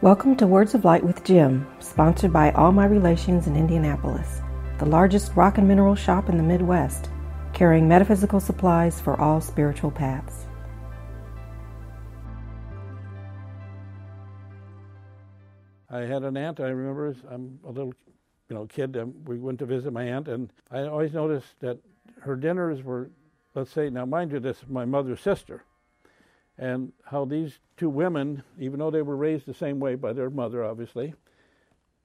Welcome 0.00 0.36
to 0.36 0.46
Words 0.46 0.76
of 0.76 0.84
Light 0.84 1.02
with 1.02 1.24
Jim, 1.24 1.66
sponsored 1.80 2.32
by 2.32 2.52
All 2.52 2.70
My 2.70 2.86
Relations 2.86 3.48
in 3.48 3.56
Indianapolis, 3.56 4.42
the 4.78 4.86
largest 4.86 5.34
rock 5.34 5.58
and 5.58 5.66
mineral 5.66 5.96
shop 5.96 6.28
in 6.28 6.36
the 6.36 6.42
Midwest, 6.44 7.10
carrying 7.52 7.88
metaphysical 7.88 8.38
supplies 8.38 9.00
for 9.00 9.20
all 9.20 9.40
spiritual 9.40 9.90
paths. 9.90 10.46
I 15.90 16.02
had 16.02 16.22
an 16.22 16.36
aunt. 16.36 16.60
I 16.60 16.68
remember 16.68 17.16
I'm 17.28 17.58
a 17.64 17.70
little, 17.72 17.92
you 18.48 18.54
know, 18.54 18.66
kid. 18.66 18.96
We 19.26 19.40
went 19.40 19.58
to 19.58 19.66
visit 19.66 19.92
my 19.92 20.04
aunt, 20.04 20.28
and 20.28 20.52
I 20.70 20.82
always 20.82 21.12
noticed 21.12 21.58
that 21.58 21.80
her 22.20 22.36
dinners 22.36 22.84
were, 22.84 23.10
let's 23.56 23.72
say, 23.72 23.90
now 23.90 24.06
mind 24.06 24.30
you, 24.30 24.38
this 24.38 24.58
is 24.58 24.68
my 24.68 24.84
mother's 24.84 25.20
sister, 25.20 25.64
and 26.58 26.92
how 27.04 27.24
these 27.24 27.58
two 27.76 27.88
women, 27.88 28.42
even 28.58 28.80
though 28.80 28.90
they 28.90 29.02
were 29.02 29.16
raised 29.16 29.46
the 29.46 29.54
same 29.54 29.78
way 29.78 29.94
by 29.94 30.12
their 30.12 30.30
mother, 30.30 30.64
obviously, 30.64 31.14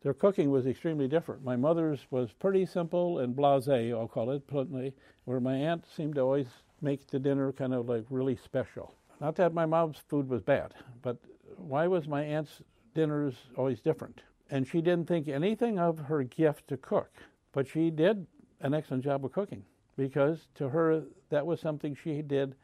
their 0.03 0.13
cooking 0.13 0.51
was 0.51 0.67
extremely 0.67 1.07
different. 1.07 1.43
My 1.43 1.55
mother's 1.55 2.05
was 2.11 2.31
pretty 2.33 2.65
simple 2.65 3.19
and 3.19 3.35
blasé, 3.35 3.97
I'll 3.97 4.07
call 4.07 4.31
it, 4.31 4.45
bluntly, 4.47 4.93
where 5.25 5.39
my 5.39 5.55
aunt 5.55 5.85
seemed 5.87 6.15
to 6.15 6.21
always 6.21 6.47
make 6.81 7.07
the 7.07 7.19
dinner 7.19 7.51
kind 7.53 7.73
of 7.73 7.87
like 7.87 8.05
really 8.09 8.35
special. 8.35 8.93
Not 9.19 9.35
that 9.37 9.53
my 9.53 9.65
mom's 9.65 9.97
food 10.09 10.29
was 10.29 10.41
bad, 10.41 10.73
but 11.01 11.17
why 11.57 11.87
was 11.87 12.07
my 12.07 12.21
aunt's 12.21 12.61
dinners 12.93 13.35
always 13.55 13.79
different? 13.79 14.21
And 14.51 14.67
she 14.67 14.81
didn't 14.81 15.07
think 15.07 15.29
anything 15.29 15.79
of 15.79 15.97
her 15.97 16.23
gift 16.23 16.67
to 16.67 16.77
cook, 16.77 17.11
but 17.53 17.67
she 17.67 17.89
did 17.89 18.27
an 18.59 18.73
excellent 18.73 19.03
job 19.03 19.23
of 19.25 19.31
cooking 19.31 19.63
because 19.95 20.47
to 20.55 20.69
her 20.69 21.03
that 21.29 21.45
was 21.45 21.59
something 21.59 21.95
she 21.95 22.21
did 22.21 22.55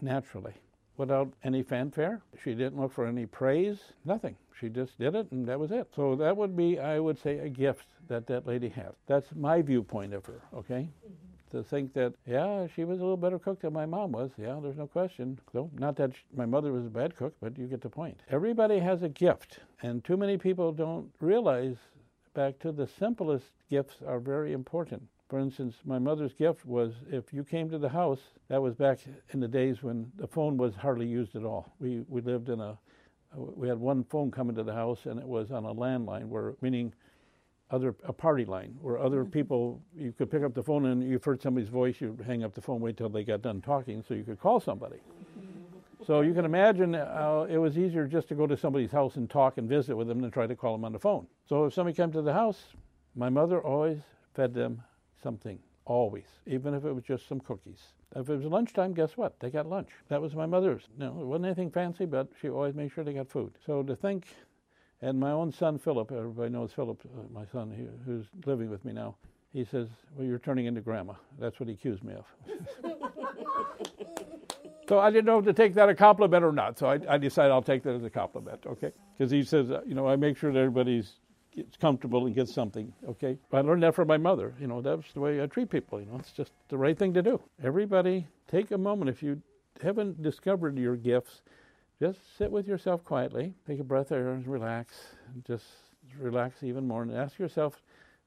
naturally 0.00 0.54
without 0.96 1.32
any 1.44 1.62
fanfare. 1.62 2.20
She 2.42 2.54
didn't 2.54 2.80
look 2.80 2.92
for 2.92 3.06
any 3.06 3.26
praise, 3.26 3.78
nothing. 4.04 4.36
She 4.58 4.68
just 4.68 4.98
did 4.98 5.14
it 5.14 5.30
and 5.32 5.46
that 5.46 5.60
was 5.60 5.70
it. 5.70 5.88
So 5.94 6.16
that 6.16 6.36
would 6.36 6.56
be, 6.56 6.78
I 6.78 6.98
would 6.98 7.18
say, 7.18 7.38
a 7.38 7.48
gift 7.48 7.86
that 8.08 8.26
that 8.26 8.46
lady 8.46 8.68
had. 8.68 8.92
That's 9.06 9.28
my 9.34 9.62
viewpoint 9.62 10.14
of 10.14 10.24
her, 10.26 10.42
okay? 10.54 10.88
Mm-hmm. 11.06 11.56
To 11.56 11.62
think 11.62 11.92
that, 11.94 12.14
yeah, 12.26 12.66
she 12.74 12.84
was 12.84 12.98
a 12.98 13.02
little 13.02 13.16
better 13.16 13.38
cook 13.38 13.60
than 13.60 13.72
my 13.72 13.86
mom 13.86 14.12
was. 14.12 14.30
Yeah, 14.36 14.58
there's 14.60 14.76
no 14.76 14.86
question. 14.88 15.38
So, 15.52 15.70
not 15.78 15.96
that 15.96 16.12
she, 16.12 16.22
my 16.36 16.44
mother 16.44 16.72
was 16.72 16.84
a 16.86 16.90
bad 16.90 17.16
cook, 17.16 17.34
but 17.40 17.56
you 17.56 17.66
get 17.66 17.80
the 17.80 17.88
point. 17.88 18.20
Everybody 18.30 18.80
has 18.80 19.02
a 19.02 19.08
gift, 19.08 19.60
and 19.82 20.02
too 20.04 20.16
many 20.16 20.36
people 20.36 20.72
don't 20.72 21.08
realize 21.20 21.76
back 22.34 22.58
to 22.58 22.72
the 22.72 22.86
simplest 22.86 23.46
gifts 23.70 23.96
are 24.06 24.18
very 24.18 24.52
important. 24.52 25.02
For 25.28 25.40
instance, 25.40 25.76
my 25.84 25.98
mother's 25.98 26.32
gift 26.34 26.64
was 26.64 26.92
if 27.10 27.32
you 27.32 27.42
came 27.42 27.68
to 27.70 27.78
the 27.78 27.88
house, 27.88 28.20
that 28.48 28.62
was 28.62 28.74
back 28.74 29.00
in 29.30 29.40
the 29.40 29.48
days 29.48 29.82
when 29.82 30.10
the 30.16 30.26
phone 30.26 30.56
was 30.56 30.76
hardly 30.76 31.06
used 31.06 31.34
at 31.34 31.42
all. 31.42 31.74
We, 31.80 32.04
we 32.08 32.20
lived 32.20 32.48
in 32.48 32.60
a, 32.60 32.78
we 33.34 33.66
had 33.68 33.78
one 33.78 34.04
phone 34.04 34.30
coming 34.30 34.54
to 34.54 34.62
the 34.62 34.72
house 34.72 35.06
and 35.06 35.18
it 35.18 35.26
was 35.26 35.50
on 35.50 35.64
a 35.64 35.74
landline, 35.74 36.28
where, 36.28 36.54
meaning 36.60 36.94
other, 37.72 37.96
a 38.04 38.12
party 38.12 38.44
line, 38.44 38.76
where 38.80 38.98
other 38.98 39.22
mm-hmm. 39.22 39.32
people, 39.32 39.82
you 39.96 40.12
could 40.12 40.30
pick 40.30 40.44
up 40.44 40.54
the 40.54 40.62
phone 40.62 40.86
and 40.86 41.02
you've 41.02 41.24
heard 41.24 41.42
somebody's 41.42 41.68
voice, 41.68 42.00
you'd 42.00 42.20
hang 42.24 42.44
up 42.44 42.54
the 42.54 42.62
phone, 42.62 42.80
wait 42.80 42.96
till 42.96 43.08
they 43.08 43.24
got 43.24 43.42
done 43.42 43.60
talking 43.60 44.04
so 44.06 44.14
you 44.14 44.22
could 44.22 44.38
call 44.38 44.60
somebody. 44.60 44.98
So 46.06 46.20
you 46.20 46.34
can 46.34 46.44
imagine 46.44 46.94
uh, 46.94 47.48
it 47.50 47.58
was 47.58 47.76
easier 47.76 48.06
just 48.06 48.28
to 48.28 48.36
go 48.36 48.46
to 48.46 48.56
somebody's 48.56 48.92
house 48.92 49.16
and 49.16 49.28
talk 49.28 49.58
and 49.58 49.68
visit 49.68 49.96
with 49.96 50.06
them 50.06 50.20
than 50.20 50.30
try 50.30 50.46
to 50.46 50.54
call 50.54 50.72
them 50.72 50.84
on 50.84 50.92
the 50.92 51.00
phone. 51.00 51.26
So 51.48 51.64
if 51.64 51.74
somebody 51.74 51.96
came 51.96 52.12
to 52.12 52.22
the 52.22 52.32
house, 52.32 52.62
my 53.16 53.28
mother 53.28 53.60
always 53.60 53.98
fed 54.32 54.54
them 54.54 54.82
something, 55.22 55.58
always, 55.84 56.26
even 56.46 56.74
if 56.74 56.84
it 56.84 56.92
was 56.92 57.04
just 57.04 57.28
some 57.28 57.40
cookies. 57.40 57.80
If 58.14 58.28
it 58.28 58.36
was 58.36 58.44
lunchtime, 58.44 58.94
guess 58.94 59.16
what? 59.16 59.38
They 59.40 59.50
got 59.50 59.68
lunch. 59.68 59.90
That 60.08 60.20
was 60.20 60.34
my 60.34 60.46
mother's. 60.46 60.82
No, 60.98 61.08
it 61.20 61.26
wasn't 61.26 61.46
anything 61.46 61.70
fancy, 61.70 62.06
but 62.06 62.28
she 62.40 62.48
always 62.48 62.74
made 62.74 62.92
sure 62.92 63.04
they 63.04 63.12
got 63.12 63.30
food. 63.30 63.52
So 63.64 63.82
to 63.82 63.96
think, 63.96 64.26
and 65.02 65.18
my 65.18 65.30
own 65.30 65.52
son 65.52 65.78
Philip, 65.78 66.12
everybody 66.12 66.50
knows 66.50 66.72
Philip, 66.72 67.00
uh, 67.04 67.22
my 67.32 67.44
son 67.52 67.98
who's 68.04 68.26
living 68.46 68.70
with 68.70 68.84
me 68.84 68.92
now, 68.92 69.16
he 69.52 69.64
says, 69.64 69.88
Well, 70.14 70.26
you're 70.26 70.38
turning 70.38 70.66
into 70.66 70.80
grandma. 70.80 71.14
That's 71.38 71.58
what 71.60 71.68
he 71.68 71.74
accused 71.74 72.04
me 72.04 72.14
of. 72.14 72.24
so 74.88 74.98
I 74.98 75.10
didn't 75.10 75.26
know 75.26 75.38
if 75.38 75.44
to 75.46 75.52
take 75.52 75.74
that 75.74 75.88
a 75.88 75.94
compliment 75.94 76.44
or 76.44 76.52
not. 76.52 76.78
So 76.78 76.86
I, 76.86 76.98
I 77.08 77.18
decided 77.18 77.52
I'll 77.52 77.62
take 77.62 77.82
that 77.84 77.94
as 77.94 78.04
a 78.04 78.10
compliment, 78.10 78.64
okay? 78.66 78.92
Because 79.16 79.30
he 79.30 79.42
says, 79.42 79.70
uh, 79.70 79.80
you 79.86 79.94
know, 79.94 80.06
I 80.06 80.16
make 80.16 80.36
sure 80.36 80.52
that 80.52 80.58
everybody's 80.58 81.14
gets 81.56 81.76
comfortable 81.76 82.26
and 82.26 82.34
gets 82.34 82.52
something. 82.52 82.92
Okay, 83.08 83.38
I 83.52 83.60
learned 83.62 83.82
that 83.82 83.94
from 83.94 84.06
my 84.06 84.18
mother. 84.18 84.54
You 84.60 84.66
know, 84.66 84.82
that's 84.82 85.12
the 85.14 85.20
way 85.20 85.42
I 85.42 85.46
treat 85.46 85.70
people. 85.70 85.98
You 85.98 86.06
know, 86.06 86.16
it's 86.18 86.32
just 86.32 86.52
the 86.68 86.76
right 86.76 86.96
thing 86.96 87.14
to 87.14 87.22
do. 87.22 87.40
Everybody, 87.64 88.26
take 88.48 88.70
a 88.70 88.78
moment 88.78 89.08
if 89.08 89.22
you 89.22 89.40
haven't 89.82 90.22
discovered 90.22 90.78
your 90.78 90.96
gifts. 90.96 91.42
Just 91.98 92.36
sit 92.36 92.50
with 92.50 92.68
yourself 92.68 93.02
quietly, 93.04 93.54
take 93.66 93.80
a 93.80 93.84
breath 93.84 94.12
air, 94.12 94.32
and 94.32 94.46
relax. 94.46 94.94
Just 95.46 95.64
relax 96.20 96.62
even 96.62 96.86
more, 96.86 97.02
and 97.02 97.12
ask 97.16 97.38
yourself 97.38 97.80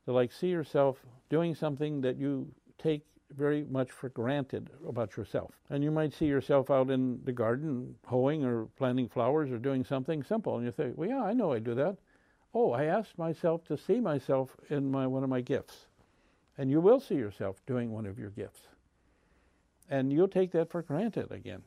to 0.05 0.11
like 0.11 0.31
see 0.31 0.47
yourself 0.47 0.97
doing 1.29 1.53
something 1.53 2.01
that 2.01 2.17
you 2.17 2.47
take 2.79 3.03
very 3.37 3.63
much 3.69 3.91
for 3.91 4.09
granted 4.09 4.71
about 4.87 5.15
yourself. 5.15 5.51
And 5.69 5.83
you 5.83 5.91
might 5.91 6.15
see 6.15 6.25
yourself 6.25 6.71
out 6.71 6.89
in 6.89 7.19
the 7.25 7.31
garden 7.31 7.93
hoeing 8.07 8.43
or 8.43 8.65
planting 8.75 9.07
flowers 9.07 9.51
or 9.51 9.59
doing 9.59 9.85
something 9.85 10.23
simple, 10.23 10.57
and 10.57 10.65
you 10.65 10.71
think, 10.71 10.97
well, 10.97 11.07
yeah, 11.07 11.21
I 11.21 11.33
know 11.33 11.53
I 11.53 11.59
do 11.59 11.75
that 11.75 11.97
oh, 12.53 12.71
I 12.71 12.85
asked 12.85 13.17
myself 13.17 13.63
to 13.65 13.77
see 13.77 13.99
myself 13.99 14.55
in 14.69 14.89
my, 14.89 15.07
one 15.07 15.23
of 15.23 15.29
my 15.29 15.41
gifts. 15.41 15.85
And 16.57 16.69
you 16.69 16.81
will 16.81 16.99
see 16.99 17.15
yourself 17.15 17.61
doing 17.65 17.91
one 17.91 18.05
of 18.05 18.19
your 18.19 18.31
gifts. 18.31 18.61
And 19.89 20.11
you'll 20.11 20.27
take 20.27 20.51
that 20.51 20.69
for 20.69 20.81
granted 20.81 21.31
again. 21.31 21.63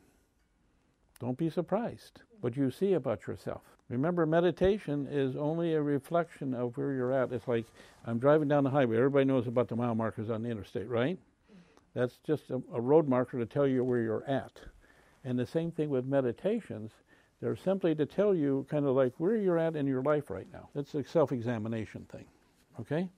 Don't 1.19 1.37
be 1.37 1.49
surprised 1.49 2.21
what 2.41 2.57
you 2.57 2.69
see 2.69 2.93
about 2.93 3.27
yourself. 3.27 3.61
Remember, 3.89 4.25
meditation 4.25 5.07
is 5.09 5.35
only 5.35 5.73
a 5.73 5.81
reflection 5.81 6.53
of 6.53 6.77
where 6.77 6.93
you're 6.93 7.13
at. 7.13 7.31
It's 7.31 7.47
like 7.47 7.65
I'm 8.05 8.19
driving 8.19 8.47
down 8.47 8.63
the 8.63 8.69
highway. 8.69 8.97
Everybody 8.97 9.25
knows 9.25 9.47
about 9.47 9.67
the 9.67 9.75
mile 9.75 9.95
markers 9.95 10.29
on 10.29 10.43
the 10.43 10.49
interstate, 10.49 10.87
right? 10.87 11.17
That's 11.93 12.17
just 12.25 12.49
a, 12.49 12.61
a 12.73 12.81
road 12.81 13.07
marker 13.07 13.39
to 13.39 13.45
tell 13.45 13.67
you 13.67 13.83
where 13.83 13.99
you're 13.99 14.25
at. 14.25 14.59
And 15.23 15.37
the 15.37 15.45
same 15.45 15.71
thing 15.71 15.89
with 15.89 16.05
meditations 16.05 16.91
they're 17.43 17.57
simply 17.57 17.93
to 17.93 18.05
tell 18.05 18.33
you 18.33 18.65
kind 18.69 18.85
of 18.85 18.95
like 18.95 19.11
where 19.17 19.35
you're 19.35 19.59
at 19.59 19.75
in 19.75 19.85
your 19.85 20.01
life 20.01 20.29
right 20.29 20.47
now. 20.53 20.69
It's 20.75 20.95
a 20.95 21.03
self 21.03 21.33
examination 21.33 22.05
thing. 22.09 22.23
Okay? 22.79 23.09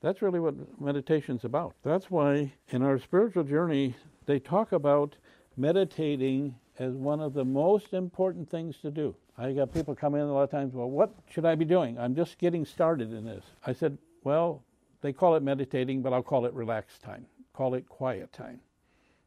That's 0.00 0.22
really 0.22 0.40
what 0.40 0.54
meditation's 0.80 1.44
about. 1.44 1.74
That's 1.82 2.10
why 2.10 2.50
in 2.70 2.82
our 2.82 2.98
spiritual 2.98 3.44
journey, 3.44 3.94
they 4.24 4.38
talk 4.38 4.72
about 4.72 5.16
meditating 5.58 6.54
as 6.78 6.94
one 6.94 7.20
of 7.20 7.34
the 7.34 7.44
most 7.44 7.92
important 7.92 8.50
things 8.50 8.78
to 8.78 8.90
do. 8.90 9.14
I 9.36 9.52
got 9.52 9.74
people 9.74 9.94
come 9.94 10.14
in 10.14 10.22
a 10.22 10.32
lot 10.32 10.44
of 10.44 10.50
times, 10.50 10.72
well, 10.72 10.88
what 10.88 11.12
should 11.28 11.44
I 11.44 11.54
be 11.54 11.66
doing? 11.66 11.98
I'm 11.98 12.14
just 12.14 12.38
getting 12.38 12.64
started 12.64 13.12
in 13.12 13.26
this. 13.26 13.44
I 13.66 13.74
said, 13.74 13.98
well, 14.22 14.62
they 15.02 15.12
call 15.12 15.36
it 15.36 15.42
meditating, 15.42 16.00
but 16.00 16.14
I'll 16.14 16.22
call 16.22 16.46
it 16.46 16.54
relaxed 16.54 17.02
time. 17.02 17.26
Call 17.52 17.74
it 17.74 17.86
quiet 17.90 18.32
time 18.32 18.60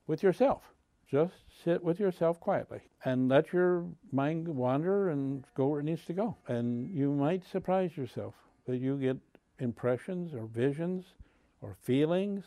with 0.07 0.23
yourself. 0.23 0.63
Just 1.09 1.33
sit 1.63 1.83
with 1.83 1.99
yourself 1.99 2.39
quietly 2.39 2.81
and 3.05 3.29
let 3.29 3.53
your 3.53 3.85
mind 4.11 4.47
wander 4.47 5.09
and 5.09 5.45
go 5.55 5.67
where 5.67 5.79
it 5.79 5.83
needs 5.83 6.03
to 6.05 6.13
go. 6.13 6.35
And 6.47 6.89
you 6.93 7.11
might 7.13 7.45
surprise 7.45 7.95
yourself 7.95 8.35
that 8.65 8.77
you 8.77 8.97
get 8.97 9.17
impressions 9.59 10.33
or 10.33 10.47
visions 10.47 11.05
or 11.61 11.75
feelings 11.81 12.43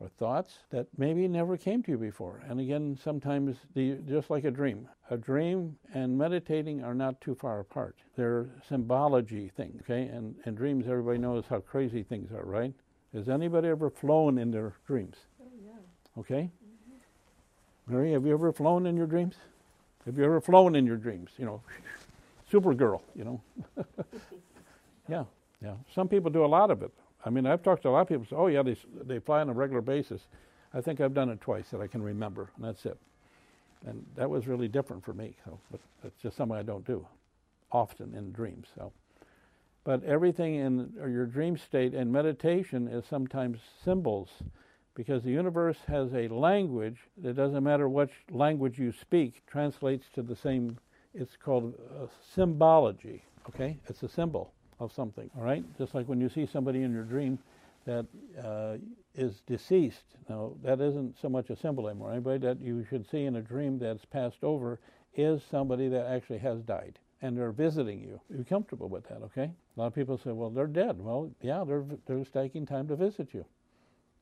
or 0.00 0.08
thoughts 0.08 0.60
that 0.70 0.86
maybe 0.96 1.28
never 1.28 1.58
came 1.58 1.82
to 1.82 1.90
you 1.90 1.98
before. 1.98 2.42
And 2.48 2.58
again, 2.58 2.98
sometimes 3.04 3.58
the, 3.74 3.98
just 4.08 4.30
like 4.30 4.44
a 4.44 4.50
dream, 4.50 4.88
a 5.10 5.16
dream 5.18 5.76
and 5.92 6.16
meditating 6.16 6.82
are 6.82 6.94
not 6.94 7.20
too 7.20 7.34
far 7.34 7.60
apart. 7.60 7.96
They're 8.16 8.48
symbology 8.66 9.50
things, 9.54 9.82
okay? 9.82 10.04
And, 10.04 10.34
and 10.46 10.56
dreams, 10.56 10.86
everybody 10.88 11.18
knows 11.18 11.44
how 11.50 11.60
crazy 11.60 12.02
things 12.02 12.32
are, 12.32 12.46
right? 12.46 12.72
Has 13.14 13.28
anybody 13.28 13.68
ever 13.68 13.90
flown 13.90 14.38
in 14.38 14.50
their 14.50 14.74
dreams? 14.86 15.16
Oh, 15.42 15.48
yeah. 15.62 15.72
Okay? 16.18 16.50
Mary, 17.90 18.12
have 18.12 18.24
you 18.24 18.32
ever 18.32 18.52
flown 18.52 18.86
in 18.86 18.96
your 18.96 19.06
dreams? 19.06 19.34
Have 20.06 20.16
you 20.16 20.24
ever 20.24 20.40
flown 20.40 20.76
in 20.76 20.86
your 20.86 20.96
dreams? 20.96 21.30
You 21.38 21.46
know, 21.46 21.62
Supergirl, 22.52 23.00
you 23.16 23.24
know. 23.24 23.40
yeah, 25.08 25.24
yeah. 25.60 25.74
Some 25.92 26.08
people 26.08 26.30
do 26.30 26.44
a 26.44 26.46
lot 26.46 26.70
of 26.70 26.82
it. 26.82 26.92
I 27.24 27.30
mean, 27.30 27.46
I've 27.46 27.62
talked 27.62 27.82
to 27.82 27.88
a 27.88 27.90
lot 27.90 28.02
of 28.02 28.08
people. 28.08 28.26
Oh, 28.32 28.46
yeah, 28.46 28.62
they 28.62 28.76
they 29.02 29.18
fly 29.18 29.40
on 29.40 29.48
a 29.48 29.52
regular 29.52 29.82
basis. 29.82 30.22
I 30.72 30.80
think 30.80 31.00
I've 31.00 31.14
done 31.14 31.30
it 31.30 31.40
twice 31.40 31.68
that 31.70 31.80
I 31.80 31.88
can 31.88 32.00
remember, 32.00 32.50
and 32.56 32.64
that's 32.64 32.86
it. 32.86 32.96
And 33.86 34.06
that 34.14 34.30
was 34.30 34.46
really 34.46 34.68
different 34.68 35.04
for 35.04 35.12
me. 35.12 35.36
So, 35.44 35.58
but 35.70 35.80
it's 36.04 36.22
just 36.22 36.36
something 36.36 36.56
I 36.56 36.62
don't 36.62 36.86
do 36.86 37.04
often 37.72 38.14
in 38.14 38.30
dreams. 38.30 38.68
So, 38.76 38.92
but 39.82 40.04
everything 40.04 40.54
in 40.54 40.92
your 40.96 41.26
dream 41.26 41.56
state 41.56 41.94
and 41.94 42.12
meditation 42.12 42.86
is 42.86 43.04
sometimes 43.04 43.58
symbols 43.84 44.28
because 44.94 45.22
the 45.22 45.30
universe 45.30 45.78
has 45.86 46.12
a 46.14 46.28
language 46.28 46.98
that 47.18 47.34
doesn't 47.34 47.64
matter 47.64 47.88
which 47.88 48.12
language 48.30 48.78
you 48.78 48.92
speak 48.92 49.44
translates 49.46 50.06
to 50.14 50.22
the 50.22 50.36
same 50.36 50.76
it's 51.14 51.36
called 51.36 51.74
symbology 52.34 53.22
okay 53.48 53.78
it's 53.88 54.02
a 54.02 54.08
symbol 54.08 54.52
of 54.78 54.92
something 54.92 55.30
all 55.36 55.44
right 55.44 55.64
just 55.78 55.94
like 55.94 56.06
when 56.06 56.20
you 56.20 56.28
see 56.28 56.46
somebody 56.46 56.82
in 56.82 56.92
your 56.92 57.04
dream 57.04 57.38
that 57.86 58.06
uh, 58.44 58.76
is 59.14 59.40
deceased 59.46 60.16
now 60.28 60.52
that 60.62 60.80
isn't 60.80 61.16
so 61.20 61.28
much 61.28 61.50
a 61.50 61.56
symbol 61.56 61.88
anymore 61.88 62.12
anybody 62.12 62.38
that 62.38 62.60
you 62.60 62.84
should 62.88 63.08
see 63.08 63.24
in 63.24 63.36
a 63.36 63.42
dream 63.42 63.78
that's 63.78 64.04
passed 64.04 64.42
over 64.42 64.78
is 65.14 65.42
somebody 65.50 65.88
that 65.88 66.06
actually 66.06 66.38
has 66.38 66.60
died 66.62 66.98
and 67.22 67.36
they're 67.36 67.52
visiting 67.52 68.00
you. 68.00 68.20
Be 68.34 68.44
comfortable 68.44 68.88
with 68.88 69.06
that, 69.08 69.22
okay? 69.22 69.50
A 69.76 69.80
lot 69.80 69.88
of 69.88 69.94
people 69.94 70.18
say, 70.18 70.32
well, 70.32 70.50
they're 70.50 70.66
dead. 70.66 70.98
Well, 70.98 71.30
yeah, 71.42 71.64
they're, 71.66 71.84
they're 72.06 72.24
taking 72.24 72.66
time 72.66 72.88
to 72.88 72.96
visit 72.96 73.34
you. 73.34 73.44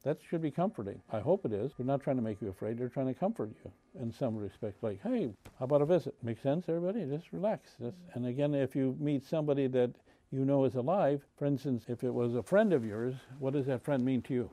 That 0.09 0.17
should 0.27 0.41
be 0.41 0.51
comforting. 0.51 1.03
I 1.13 1.21
hope 1.21 1.45
it 1.45 1.53
is. 1.53 1.73
They're 1.77 1.85
not 1.85 2.01
trying 2.01 2.17
to 2.17 2.23
make 2.23 2.41
you 2.41 2.49
afraid. 2.49 2.79
They're 2.79 2.89
trying 2.89 3.09
to 3.09 3.13
comfort 3.13 3.51
you 3.63 3.71
in 4.01 4.11
some 4.11 4.37
respect. 4.37 4.83
Like, 4.83 5.03
hey, 5.03 5.29
how 5.59 5.67
about 5.67 5.83
a 5.83 5.85
visit? 5.85 6.15
Makes 6.23 6.41
sense, 6.41 6.65
everybody? 6.67 7.05
Just 7.05 7.31
relax. 7.31 7.73
Just, 7.79 7.99
and 8.15 8.25
again, 8.25 8.55
if 8.55 8.75
you 8.75 8.97
meet 8.99 9.23
somebody 9.23 9.67
that 9.67 9.91
you 10.31 10.47
know 10.47 10.65
is 10.65 10.77
alive, 10.77 11.21
for 11.37 11.45
instance, 11.45 11.85
if 11.89 12.05
it 12.05 12.15
was 12.15 12.37
a 12.37 12.43
friend 12.43 12.73
of 12.73 12.87
yours, 12.87 13.17
what 13.39 13.53
does 13.53 13.67
that 13.67 13.85
friend 13.85 14.03
mean 14.03 14.23
to 14.23 14.33
you? 14.33 14.51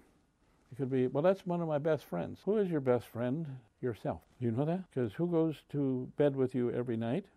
It 0.73 0.75
could 0.75 0.91
be, 0.91 1.07
well, 1.07 1.23
that's 1.23 1.45
one 1.45 1.61
of 1.61 1.69
my 1.69 1.77
best 1.77 2.03
friends. 2.03 2.41
Who 2.43 2.57
is 2.57 2.69
your 2.69 2.81
best 2.81 3.07
friend? 3.07 3.47
Yourself. 3.79 4.23
You 4.39 4.51
know 4.51 4.65
that? 4.65 4.83
Because 4.93 5.13
who 5.13 5.25
goes 5.25 5.55
to 5.71 6.11
bed 6.17 6.35
with 6.35 6.53
you 6.53 6.69
every 6.71 6.97
night? 6.97 7.27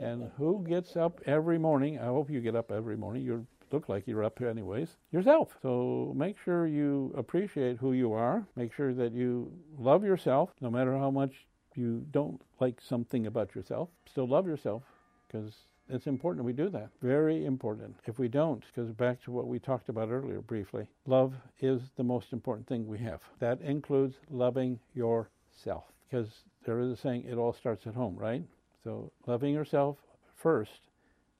And 0.00 0.32
who 0.38 0.64
gets 0.68 0.96
up 0.96 1.20
every 1.24 1.58
morning? 1.58 2.00
I 2.00 2.06
hope 2.06 2.28
you 2.30 2.40
get 2.40 2.56
up 2.56 2.72
every 2.72 2.96
morning. 2.96 3.22
You 3.22 3.46
look 3.74 3.88
like 3.88 4.06
you're 4.06 4.24
up 4.24 4.38
here 4.38 4.48
anyways. 4.48 4.96
Yourself. 5.10 5.56
So 5.60 6.12
make 6.16 6.36
sure 6.44 6.66
you 6.66 7.12
appreciate 7.16 7.76
who 7.76 7.92
you 7.92 8.12
are. 8.12 8.46
Make 8.56 8.72
sure 8.72 8.94
that 8.94 9.12
you 9.12 9.52
love 9.78 10.04
yourself, 10.04 10.50
no 10.60 10.70
matter 10.70 10.96
how 10.96 11.10
much 11.10 11.46
you 11.74 12.06
don't 12.12 12.40
like 12.60 12.80
something 12.80 13.26
about 13.26 13.54
yourself. 13.54 13.88
Still 14.06 14.28
love 14.28 14.46
yourself 14.46 14.82
because 15.26 15.52
it's 15.88 16.06
important 16.06 16.46
we 16.46 16.52
do 16.52 16.70
that. 16.70 16.90
Very 17.02 17.44
important. 17.44 17.96
If 18.06 18.18
we 18.18 18.28
don't, 18.28 18.62
because 18.68 18.90
back 18.92 19.22
to 19.24 19.32
what 19.32 19.48
we 19.48 19.58
talked 19.58 19.88
about 19.88 20.08
earlier 20.08 20.40
briefly, 20.40 20.86
love 21.06 21.34
is 21.60 21.82
the 21.96 22.04
most 22.04 22.32
important 22.32 22.66
thing 22.66 22.86
we 22.86 22.98
have. 22.98 23.20
That 23.40 23.60
includes 23.60 24.14
loving 24.30 24.78
yourself. 24.94 25.84
Because 26.08 26.28
there 26.64 26.80
is 26.80 26.92
a 26.92 26.96
saying, 26.96 27.24
it 27.24 27.36
all 27.36 27.52
starts 27.52 27.86
at 27.86 27.94
home, 27.94 28.16
right? 28.16 28.44
So 28.84 29.10
loving 29.26 29.52
yourself 29.52 29.98
first, 30.36 30.80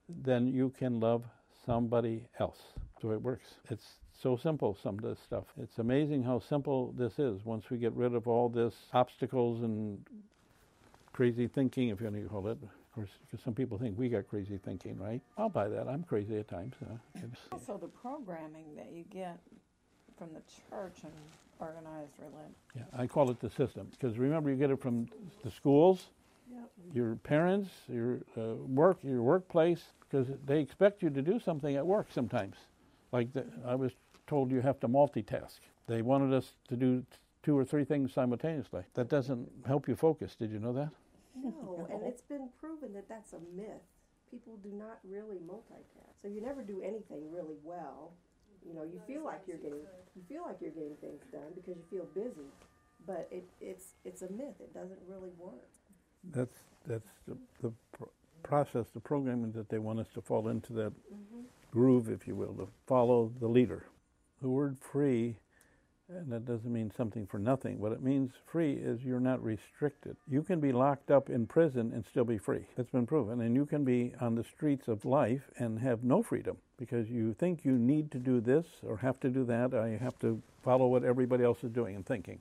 then 0.09 0.47
you 0.47 0.73
can 0.77 0.99
love 0.99 1.23
somebody 1.65 2.27
else. 2.39 2.59
So 3.01 3.11
it 3.11 3.21
works. 3.21 3.55
It's 3.69 3.85
so 4.21 4.37
simple, 4.37 4.77
some 4.81 4.95
of 4.95 5.03
this 5.03 5.19
stuff. 5.19 5.45
It's 5.61 5.79
amazing 5.79 6.23
how 6.23 6.39
simple 6.39 6.93
this 6.97 7.19
is 7.19 7.43
once 7.45 7.69
we 7.69 7.77
get 7.77 7.93
rid 7.93 8.13
of 8.13 8.27
all 8.27 8.49
this 8.49 8.73
obstacles 8.93 9.63
and 9.63 9.99
crazy 11.13 11.47
thinking, 11.47 11.89
if 11.89 11.99
you 11.99 12.07
want 12.07 12.21
to 12.21 12.29
call 12.29 12.47
it. 12.47 12.57
Of 12.61 12.93
course, 12.93 13.09
because 13.21 13.43
some 13.43 13.53
people 13.53 13.77
think 13.77 13.97
we 13.97 14.07
got 14.07 14.27
crazy 14.29 14.57
thinking, 14.63 14.97
right? 14.97 15.21
I'll 15.37 15.49
buy 15.49 15.67
that. 15.67 15.87
I'm 15.87 16.03
crazy 16.03 16.37
at 16.37 16.47
times. 16.47 16.75
Uh, 16.81 17.25
also, 17.51 17.77
the 17.77 17.87
programming 17.87 18.75
that 18.75 18.91
you 18.93 19.03
get 19.09 19.37
from 20.17 20.29
the 20.33 20.41
church 20.69 20.99
and 21.03 21.13
organized 21.59 22.13
religion. 22.19 22.55
Yeah, 22.75 22.83
I 22.97 23.07
call 23.07 23.29
it 23.31 23.39
the 23.39 23.49
system 23.49 23.87
because 23.91 24.17
remember, 24.17 24.49
you 24.49 24.55
get 24.55 24.71
it 24.71 24.81
from 24.81 25.07
the 25.43 25.51
schools. 25.51 26.07
Your 26.93 27.15
parents, 27.17 27.69
your 27.87 28.19
uh, 28.37 28.55
work, 28.67 28.97
your 29.03 29.21
workplace, 29.21 29.83
because 29.99 30.27
they 30.45 30.59
expect 30.59 31.01
you 31.01 31.09
to 31.09 31.21
do 31.21 31.39
something 31.39 31.75
at 31.75 31.85
work 31.85 32.07
sometimes. 32.11 32.55
Like 33.11 33.33
the, 33.33 33.45
I 33.65 33.75
was 33.75 33.91
told, 34.27 34.51
you 34.51 34.61
have 34.61 34.79
to 34.79 34.87
multitask. 34.87 35.59
They 35.87 36.01
wanted 36.01 36.33
us 36.33 36.53
to 36.69 36.75
do 36.75 37.03
two 37.43 37.57
or 37.57 37.63
three 37.63 37.85
things 37.85 38.13
simultaneously. 38.13 38.83
That 38.95 39.09
doesn't 39.09 39.47
help 39.67 39.87
you 39.87 39.95
focus. 39.95 40.35
Did 40.35 40.51
you 40.51 40.59
know 40.59 40.73
that? 40.73 40.89
No, 41.43 41.87
and 41.91 42.01
it's 42.03 42.21
been 42.21 42.49
proven 42.59 42.93
that 42.93 43.07
that's 43.07 43.33
a 43.33 43.39
myth. 43.55 43.85
People 44.31 44.57
do 44.63 44.71
not 44.71 44.99
really 45.07 45.37
multitask. 45.37 46.21
So 46.21 46.27
you 46.27 46.41
never 46.41 46.63
do 46.63 46.81
anything 46.81 47.31
really 47.31 47.55
well. 47.63 48.11
You 48.67 48.73
know, 48.73 48.83
you 48.83 48.99
feel 49.05 49.23
like 49.23 49.41
you're 49.47 49.57
getting 49.57 49.85
you 50.15 50.23
feel 50.27 50.41
like 50.43 50.57
you're 50.59 50.71
getting 50.71 50.95
things 50.99 51.21
done 51.31 51.53
because 51.53 51.77
you 51.77 51.85
feel 51.91 52.07
busy, 52.15 52.49
but 53.05 53.27
it, 53.31 53.43
it's 53.61 53.93
it's 54.03 54.23
a 54.23 54.31
myth. 54.31 54.57
It 54.59 54.73
doesn't 54.73 54.99
really 55.07 55.29
work. 55.37 55.69
That's 56.33 56.55
that's 56.87 57.09
the, 57.27 57.37
the 57.61 57.71
process, 58.43 58.85
the 58.93 58.99
programming 58.99 59.51
that 59.53 59.69
they 59.69 59.79
want 59.79 59.99
us 59.99 60.07
to 60.13 60.21
fall 60.21 60.49
into 60.49 60.73
that 60.73 60.91
mm-hmm. 60.91 61.41
groove, 61.71 62.09
if 62.09 62.27
you 62.27 62.35
will, 62.35 62.53
to 62.53 62.67
follow 62.87 63.31
the 63.39 63.47
leader. 63.47 63.87
The 64.41 64.49
word 64.49 64.77
free 64.79 65.37
and 66.07 66.31
that 66.31 66.45
doesn't 66.45 66.71
mean 66.71 66.91
something 66.95 67.25
for 67.25 67.39
nothing. 67.39 67.79
What 67.79 67.91
it 67.91 68.03
means 68.03 68.31
free 68.45 68.73
is 68.73 69.03
you're 69.03 69.19
not 69.19 69.43
restricted. 69.43 70.15
You 70.29 70.43
can 70.43 70.59
be 70.59 70.71
locked 70.71 71.09
up 71.09 71.29
in 71.31 71.47
prison 71.47 71.91
and 71.93 72.05
still 72.05 72.23
be 72.23 72.37
free. 72.37 72.65
That's 72.77 72.91
been 72.91 73.07
proven. 73.07 73.41
And 73.41 73.55
you 73.55 73.65
can 73.65 73.83
be 73.83 74.13
on 74.21 74.35
the 74.35 74.43
streets 74.43 74.87
of 74.87 75.03
life 75.03 75.41
and 75.57 75.79
have 75.79 76.03
no 76.03 76.21
freedom 76.21 76.57
because 76.77 77.09
you 77.09 77.33
think 77.33 77.65
you 77.65 77.77
need 77.79 78.11
to 78.11 78.19
do 78.19 78.39
this 78.39 78.65
or 78.83 78.97
have 78.97 79.19
to 79.21 79.29
do 79.29 79.43
that 79.45 79.73
or 79.73 79.89
you 79.89 79.97
have 79.97 80.19
to 80.19 80.41
follow 80.63 80.87
what 80.87 81.03
everybody 81.03 81.43
else 81.43 81.63
is 81.63 81.71
doing 81.71 81.95
and 81.95 82.05
thinking. 82.05 82.39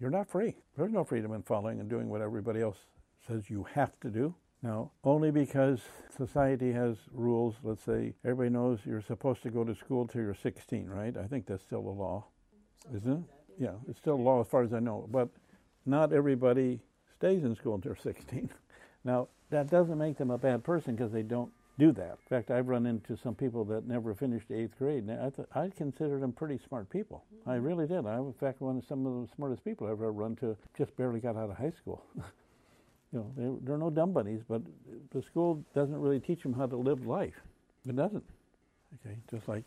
You're 0.00 0.10
not 0.10 0.30
free. 0.30 0.56
There's 0.76 0.92
no 0.92 1.04
freedom 1.04 1.32
in 1.32 1.42
following 1.42 1.80
and 1.80 1.90
doing 1.90 2.08
what 2.08 2.22
everybody 2.22 2.62
else 2.62 2.78
says 3.26 3.50
you 3.50 3.66
have 3.74 3.98
to 4.00 4.10
do. 4.10 4.34
Now, 4.62 4.90
only 5.04 5.30
because 5.30 5.80
society 6.16 6.72
has 6.72 6.96
rules, 7.12 7.54
let's 7.62 7.84
say 7.84 8.14
everybody 8.24 8.50
knows 8.50 8.80
you're 8.84 9.02
supposed 9.02 9.42
to 9.42 9.50
go 9.50 9.64
to 9.64 9.74
school 9.74 10.06
till 10.06 10.22
you're 10.22 10.34
16, 10.34 10.88
right? 10.88 11.16
I 11.16 11.26
think 11.26 11.46
that's 11.46 11.62
still 11.62 11.82
the 11.82 11.90
law 11.90 12.24
isn't 12.94 13.12
it? 13.12 13.20
Yeah, 13.58 13.72
it's 13.88 13.98
still 13.98 14.14
a 14.14 14.22
law 14.22 14.40
as 14.40 14.48
far 14.48 14.62
as 14.62 14.72
I 14.72 14.80
know. 14.80 15.08
But 15.10 15.28
not 15.84 16.12
everybody 16.12 16.80
stays 17.14 17.44
in 17.44 17.54
school 17.54 17.74
until 17.74 17.96
16. 17.96 18.50
now, 19.04 19.28
that 19.50 19.70
doesn't 19.70 19.98
make 19.98 20.18
them 20.18 20.30
a 20.30 20.38
bad 20.38 20.64
person 20.64 20.96
because 20.96 21.12
they 21.12 21.22
don't 21.22 21.52
do 21.78 21.92
that. 21.92 22.18
In 22.22 22.28
fact, 22.28 22.50
I've 22.50 22.68
run 22.68 22.86
into 22.86 23.16
some 23.16 23.34
people 23.34 23.64
that 23.66 23.86
never 23.86 24.14
finished 24.14 24.50
eighth 24.50 24.78
grade. 24.78 25.04
And 25.04 25.20
I, 25.20 25.30
th- 25.30 25.48
I 25.54 25.70
consider 25.76 26.18
them 26.18 26.32
pretty 26.32 26.58
smart 26.66 26.90
people. 26.90 27.24
I 27.46 27.54
mm-hmm. 27.54 27.66
really 27.66 27.86
did. 27.86 28.06
I, 28.06 28.16
in 28.18 28.32
fact, 28.32 28.60
one 28.60 28.78
of 28.78 28.84
some 28.86 29.06
of 29.06 29.28
the 29.28 29.34
smartest 29.34 29.64
people 29.64 29.86
I've 29.86 29.92
ever 29.92 30.12
run 30.12 30.36
to 30.36 30.56
just 30.76 30.96
barely 30.96 31.20
got 31.20 31.36
out 31.36 31.50
of 31.50 31.56
high 31.56 31.72
school. 31.78 32.02
you 33.12 33.18
know, 33.18 33.32
they're, 33.36 33.54
they're 33.62 33.78
no 33.78 33.90
dumb 33.90 34.12
bunnies, 34.12 34.42
but 34.48 34.62
the 35.12 35.22
school 35.22 35.64
doesn't 35.74 35.98
really 35.98 36.20
teach 36.20 36.42
them 36.42 36.52
how 36.52 36.66
to 36.66 36.76
live 36.76 37.06
life. 37.06 37.34
It 37.88 37.96
doesn't. 37.96 38.24
Okay, 39.04 39.16
just 39.30 39.48
like 39.48 39.64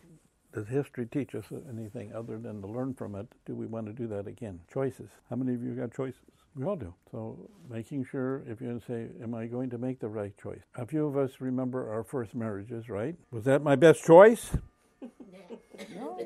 does 0.53 0.67
history 0.67 1.05
teach 1.05 1.35
us 1.35 1.45
anything 1.69 2.13
other 2.13 2.37
than 2.37 2.61
to 2.61 2.67
learn 2.67 2.93
from 2.93 3.15
it? 3.15 3.27
Do 3.45 3.55
we 3.55 3.67
want 3.67 3.85
to 3.85 3.93
do 3.93 4.07
that 4.07 4.27
again? 4.27 4.59
Choices. 4.73 5.09
How 5.29 5.35
many 5.35 5.53
of 5.53 5.63
you 5.63 5.73
got 5.73 5.93
choices? 5.93 6.21
We 6.55 6.65
all 6.65 6.75
do. 6.75 6.93
So 7.11 7.37
making 7.69 8.05
sure 8.05 8.43
if 8.47 8.59
you're 8.59 8.71
going 8.71 8.79
to 8.79 8.85
say, 8.85 9.07
am 9.21 9.35
I 9.35 9.45
going 9.45 9.69
to 9.69 9.77
make 9.77 9.99
the 9.99 10.07
right 10.07 10.33
choice? 10.41 10.61
A 10.75 10.85
few 10.85 11.05
of 11.05 11.17
us 11.17 11.33
remember 11.39 11.91
our 11.91 12.03
first 12.03 12.33
marriages, 12.33 12.89
right? 12.89 13.15
Was 13.31 13.43
that 13.45 13.61
my 13.61 13.75
best 13.75 14.03
choice? 14.03 14.49
no. 15.01 16.17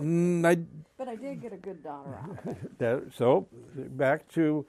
Mm, 0.00 0.44
I, 0.44 0.58
but 0.96 1.08
I 1.08 1.16
did 1.16 1.42
get 1.42 1.52
a 1.52 1.56
good 1.58 1.82
daughter 1.82 2.16
out 2.16 2.56
that, 2.78 3.02
so 3.14 3.46
back 3.76 4.26
to 4.32 4.64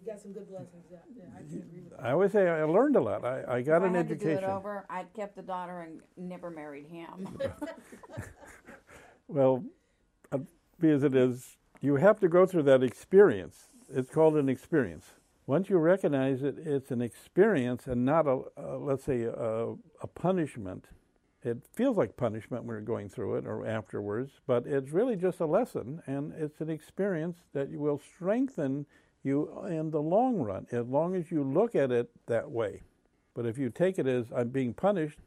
you 0.00 0.06
got 0.10 0.20
some 0.20 0.32
good 0.32 0.50
lessons. 0.50 0.84
Yeah, 0.90 0.98
yeah 1.16 1.24
I 1.36 1.40
agree 1.40 1.80
with 1.82 1.90
that. 1.90 2.04
I 2.04 2.12
always 2.12 2.32
say 2.32 2.48
I 2.48 2.64
learned 2.64 2.96
a 2.96 3.00
lot. 3.00 3.24
I, 3.24 3.44
I 3.48 3.62
got 3.62 3.82
if 3.82 3.88
an 3.88 3.94
I 3.94 3.98
had 3.98 4.06
education. 4.06 4.36
To 4.36 4.40
do 4.40 4.46
it 4.46 4.50
over, 4.50 4.86
I'd 4.88 5.12
kept 5.14 5.36
the 5.36 5.42
daughter 5.42 5.80
and 5.80 6.00
never 6.16 6.50
married 6.50 6.86
him. 6.86 7.38
well, 9.28 9.64
uh, 10.32 10.38
be 10.80 10.90
as 10.90 11.04
it 11.04 11.14
is, 11.14 11.56
you 11.80 11.96
have 11.96 12.18
to 12.20 12.28
go 12.28 12.46
through 12.46 12.64
that 12.64 12.82
experience. 12.82 13.68
It's 13.92 14.10
called 14.10 14.36
an 14.36 14.48
experience. 14.48 15.06
Once 15.46 15.68
you 15.68 15.78
recognize 15.78 16.42
it, 16.42 16.56
it's 16.58 16.90
an 16.90 17.02
experience 17.02 17.86
and 17.86 18.04
not 18.04 18.26
a, 18.26 18.40
uh, 18.56 18.78
let's 18.78 19.04
say, 19.04 19.22
a, 19.22 19.74
a 20.00 20.06
punishment. 20.06 20.86
It 21.42 21.58
feels 21.72 21.96
like 21.96 22.16
punishment 22.16 22.64
when 22.64 22.74
you're 22.74 22.82
going 22.82 23.08
through 23.08 23.36
it 23.36 23.46
or 23.46 23.66
afterwards, 23.66 24.32
but 24.46 24.66
it's 24.66 24.90
really 24.90 25.16
just 25.16 25.40
a 25.40 25.46
lesson, 25.46 26.02
and 26.06 26.32
it's 26.34 26.60
an 26.60 26.68
experience 26.70 27.38
that 27.54 27.70
will 27.70 27.98
strengthen 27.98 28.86
you 29.22 29.64
in 29.68 29.90
the 29.90 30.00
long 30.00 30.38
run, 30.38 30.66
as 30.72 30.86
long 30.86 31.14
as 31.14 31.30
you 31.30 31.42
look 31.42 31.74
at 31.74 31.90
it 31.90 32.10
that 32.26 32.50
way. 32.50 32.82
But 33.34 33.46
if 33.46 33.58
you 33.58 33.70
take 33.70 33.98
it 33.98 34.06
as 34.06 34.26
I'm 34.34 34.48
being 34.48 34.74
punished, 34.74 35.18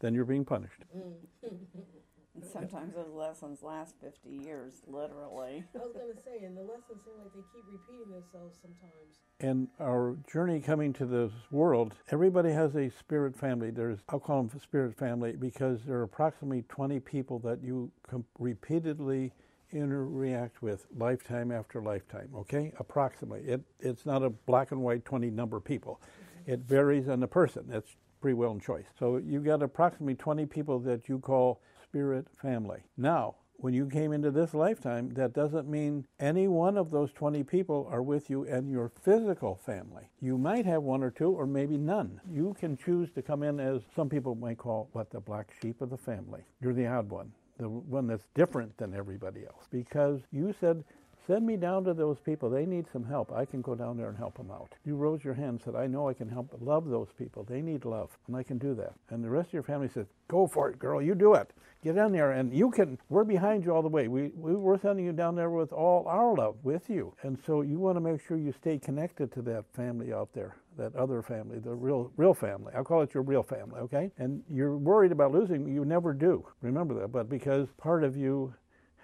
then 0.00 0.14
you're 0.14 0.24
being 0.24 0.44
punished. 0.44 0.84
and 0.92 2.44
sometimes 2.44 2.94
those 2.94 3.12
lessons 3.12 3.62
last 3.62 3.94
50 4.00 4.30
years, 4.30 4.74
literally. 4.86 5.64
I 5.74 5.78
was 5.78 5.92
going 5.92 6.14
to 6.14 6.22
say, 6.22 6.44
and 6.44 6.56
the 6.56 6.62
lessons 6.62 7.02
seem 7.04 7.14
like 7.18 7.32
they 7.34 7.42
keep 7.52 7.64
repeating 7.70 8.12
themselves 8.12 8.58
sometimes. 8.62 9.18
In 9.40 9.68
our 9.80 10.16
journey 10.30 10.60
coming 10.60 10.92
to 10.94 11.06
this 11.06 11.32
world, 11.50 11.94
everybody 12.10 12.50
has 12.50 12.74
a 12.76 12.90
spirit 12.90 13.36
family. 13.36 13.70
There's, 13.70 13.98
I'll 14.08 14.20
call 14.20 14.42
them 14.42 14.60
spirit 14.60 14.96
family 14.96 15.32
because 15.32 15.80
there 15.86 15.98
are 15.98 16.04
approximately 16.04 16.62
20 16.68 17.00
people 17.00 17.38
that 17.40 17.62
you 17.62 17.90
repeatedly 18.38 19.32
interact 19.72 20.62
with 20.62 20.86
lifetime 20.96 21.50
after 21.50 21.80
lifetime, 21.80 22.30
okay? 22.34 22.72
Approximately. 22.78 23.40
It, 23.48 23.60
it's 23.80 24.06
not 24.06 24.22
a 24.22 24.30
black 24.30 24.72
and 24.72 24.82
white 24.82 25.04
20 25.04 25.30
number 25.30 25.60
people. 25.60 26.00
Mm-hmm. 26.00 26.52
It 26.52 26.60
varies 26.60 27.08
on 27.08 27.20
the 27.20 27.28
person. 27.28 27.66
It's 27.70 27.96
free 28.20 28.34
will 28.34 28.52
and 28.52 28.62
choice. 28.62 28.86
So 28.98 29.18
you've 29.18 29.44
got 29.44 29.62
approximately 29.62 30.14
20 30.14 30.46
people 30.46 30.78
that 30.80 31.08
you 31.08 31.18
call 31.18 31.60
spirit 31.82 32.26
family. 32.40 32.80
Now, 32.96 33.36
when 33.60 33.74
you 33.74 33.86
came 33.86 34.12
into 34.12 34.30
this 34.30 34.54
lifetime, 34.54 35.10
that 35.14 35.32
doesn't 35.32 35.68
mean 35.68 36.06
any 36.20 36.46
one 36.46 36.76
of 36.76 36.92
those 36.92 37.12
20 37.12 37.42
people 37.42 37.88
are 37.90 38.02
with 38.02 38.30
you 38.30 38.44
and 38.44 38.70
your 38.70 38.92
physical 39.02 39.56
family. 39.56 40.04
You 40.20 40.38
might 40.38 40.64
have 40.64 40.84
one 40.84 41.02
or 41.02 41.10
two, 41.10 41.32
or 41.32 41.44
maybe 41.44 41.76
none. 41.76 42.20
You 42.30 42.54
can 42.58 42.76
choose 42.76 43.10
to 43.12 43.22
come 43.22 43.42
in 43.42 43.58
as 43.58 43.82
some 43.96 44.08
people 44.08 44.36
might 44.36 44.58
call 44.58 44.88
what 44.92 45.10
the 45.10 45.18
black 45.18 45.52
sheep 45.60 45.80
of 45.80 45.90
the 45.90 45.96
family. 45.96 46.42
You're 46.60 46.72
the 46.72 46.86
odd 46.86 47.10
one 47.10 47.32
the 47.58 47.68
one 47.68 48.06
that's 48.06 48.24
different 48.34 48.76
than 48.78 48.94
everybody 48.94 49.44
else 49.44 49.66
because 49.70 50.20
you 50.32 50.54
said 50.60 50.84
Send 51.28 51.46
me 51.46 51.58
down 51.58 51.84
to 51.84 51.92
those 51.92 52.18
people. 52.20 52.48
They 52.48 52.64
need 52.64 52.86
some 52.90 53.04
help. 53.04 53.30
I 53.30 53.44
can 53.44 53.60
go 53.60 53.74
down 53.74 53.98
there 53.98 54.08
and 54.08 54.16
help 54.16 54.38
them 54.38 54.50
out. 54.50 54.72
You 54.86 54.96
rose 54.96 55.22
your 55.22 55.34
hand 55.34 55.48
and 55.50 55.60
said, 55.62 55.74
I 55.74 55.86
know 55.86 56.08
I 56.08 56.14
can 56.14 56.26
help 56.26 56.56
love 56.58 56.88
those 56.88 57.08
people. 57.18 57.44
They 57.44 57.60
need 57.60 57.84
love, 57.84 58.16
and 58.26 58.34
I 58.34 58.42
can 58.42 58.56
do 58.56 58.74
that. 58.76 58.94
And 59.10 59.22
the 59.22 59.28
rest 59.28 59.48
of 59.48 59.52
your 59.52 59.62
family 59.62 59.88
says, 59.88 60.06
Go 60.28 60.46
for 60.46 60.70
it, 60.70 60.78
girl. 60.78 61.02
You 61.02 61.14
do 61.14 61.34
it. 61.34 61.50
Get 61.84 61.96
down 61.96 62.12
there, 62.12 62.32
and 62.32 62.54
you 62.54 62.70
can. 62.70 62.98
We're 63.10 63.24
behind 63.24 63.62
you 63.62 63.74
all 63.74 63.82
the 63.82 63.88
way. 63.88 64.08
We, 64.08 64.28
we 64.34 64.54
we're 64.54 64.80
sending 64.80 65.04
you 65.04 65.12
down 65.12 65.34
there 65.34 65.50
with 65.50 65.70
all 65.70 66.06
our 66.08 66.34
love 66.34 66.56
with 66.62 66.88
you. 66.88 67.12
And 67.22 67.38
so 67.44 67.60
you 67.60 67.78
want 67.78 67.96
to 67.96 68.00
make 68.00 68.26
sure 68.26 68.38
you 68.38 68.52
stay 68.52 68.78
connected 68.78 69.30
to 69.32 69.42
that 69.42 69.66
family 69.74 70.14
out 70.14 70.30
there, 70.32 70.56
that 70.78 70.96
other 70.96 71.22
family, 71.22 71.58
the 71.58 71.74
real 71.74 72.10
real 72.16 72.34
family. 72.34 72.72
I'll 72.74 72.84
call 72.84 73.02
it 73.02 73.12
your 73.12 73.22
real 73.22 73.42
family, 73.42 73.80
okay? 73.80 74.10
And 74.18 74.42
you're 74.48 74.76
worried 74.76 75.12
about 75.12 75.32
losing. 75.32 75.68
You 75.68 75.84
never 75.84 76.12
do. 76.14 76.46
Remember 76.62 76.94
that. 77.00 77.12
But 77.12 77.28
because 77.28 77.68
part 77.76 78.04
of 78.04 78.16
you 78.16 78.54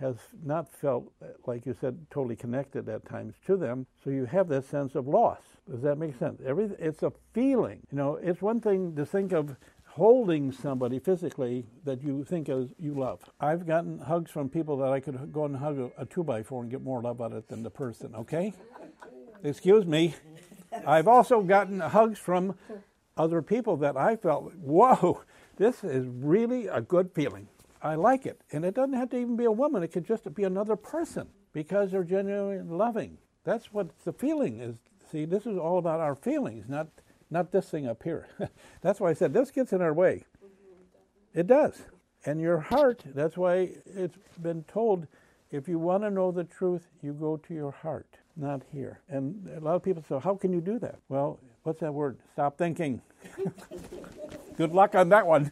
has 0.01 0.17
not 0.45 0.73
felt, 0.73 1.13
like 1.47 1.65
you 1.67 1.75
said, 1.81 1.97
totally 2.11 2.37
connected 2.37 2.89
at 2.89 3.05
times 3.09 3.35
to 3.47 3.57
them. 3.57 3.87
So 4.03 4.11
you 4.11 4.25
have 4.25 4.49
that 4.49 4.65
sense 4.65 4.95
of 4.95 5.07
loss. 5.07 5.41
Does 5.71 5.83
that 5.83 5.99
make 5.99 6.19
sense? 6.19 6.41
Every, 6.45 6.71
it's 6.79 7.03
a 7.03 7.13
feeling. 7.33 7.81
You 7.93 7.99
know, 7.99 8.17
it's 8.17 8.43
one 8.43 8.61
thing 8.61 8.97
to 8.97 9.07
think 9.07 9.33
of 9.33 9.57
holding 9.87 10.51
somebody 10.51 10.99
physically 10.99 11.65
that 11.85 12.03
you 12.03 12.25
think 12.25 12.49
as 12.49 12.67
you 12.81 12.95
love. 12.95 13.21
I've 13.39 13.67
gotten 13.67 14.01
hugs 14.01 14.31
from 14.33 14.49
people 14.49 14.77
that 14.79 14.93
I 14.93 14.99
could 14.99 15.33
go 15.33 15.45
and 15.45 15.57
hug 15.57 15.79
a, 15.79 16.03
a 16.03 16.05
two 16.05 16.25
by 16.25 16.43
four 16.43 16.63
and 16.63 16.71
get 16.71 16.83
more 16.83 17.01
love 17.01 17.21
out 17.21 17.31
of 17.31 17.39
it 17.39 17.49
than 17.49 17.63
the 17.63 17.71
person. 17.71 18.13
Okay, 18.17 18.53
excuse 19.45 19.87
me. 19.87 20.15
I've 20.87 21.09
also 21.09 21.43
gotten 21.43 21.81
hugs 21.81 22.19
from 22.19 22.55
other 23.17 23.43
people 23.43 23.77
that 23.79 23.97
I 23.97 24.17
felt, 24.17 24.55
whoa, 24.55 25.23
this 25.57 25.85
is 25.85 26.07
really 26.07 26.67
a 26.67 26.81
good 26.81 27.13
feeling. 27.15 27.49
I 27.83 27.95
like 27.97 28.27
it. 28.27 28.41
And 28.51 28.65
it 28.65 28.75
doesn't 28.75 28.95
have 28.95 29.11
to 29.11 29.19
even 29.19 29.37
be 29.37 29.45
a 29.45 29.53
woman, 29.53 29.83
it 29.83 29.89
could 29.89 30.07
just 30.07 30.33
be 30.35 30.45
another 30.45 30.77
person 30.77 31.29
because 31.53 31.91
they're 31.91 32.05
genuinely 32.05 32.63
loving. 32.63 33.19
That's 33.45 33.73
what 33.73 33.89
the 34.05 34.13
feeling 34.13 34.61
is. 34.61 34.77
See, 35.11 35.27
this 35.27 35.47
is 35.47 35.59
all 35.59 35.79
about 35.79 36.01
our 36.01 36.15
feelings, 36.15 36.69
not 36.69 36.89
not 37.31 37.51
this 37.51 37.69
thing 37.69 37.87
up 37.87 38.03
here. 38.03 38.29
that's 38.81 39.01
why 39.01 39.11
I 39.11 39.13
said 39.13 39.33
this 39.33 39.51
gets 39.51 39.73
in 39.73 39.83
our 39.83 39.93
way. 39.93 40.25
It 41.35 41.47
does. 41.47 41.83
And 42.25 42.41
your 42.41 42.59
heart, 42.59 43.03
that's 43.07 43.37
why 43.37 43.71
it's 43.87 44.17
been 44.41 44.65
told 44.65 45.07
if 45.51 45.69
you 45.69 45.79
want 45.79 46.03
to 46.05 46.11
know 46.11 46.31
the 46.31 46.45
truth, 46.45 46.89
you 47.03 47.13
go 47.13 47.37
to 47.37 47.55
your 47.55 47.71
heart, 47.71 48.19
not 48.37 48.63
here. 48.73 49.01
And 49.09 49.49
a 49.57 49.61
lot 49.61 49.75
of 49.75 49.83
people 49.83 50.03
say, 50.09 50.19
How 50.19 50.35
can 50.35 50.53
you 50.53 50.61
do 50.61 50.79
that? 50.81 50.99
Well, 51.09 51.41
what's 51.63 51.81
that 51.81 51.93
word? 51.93 52.19
Stop 52.33 52.59
thinking. 52.59 53.01
Good 54.57 54.73
luck 54.73 54.95
on 54.95 55.09
that 55.11 55.27
one 55.27 55.51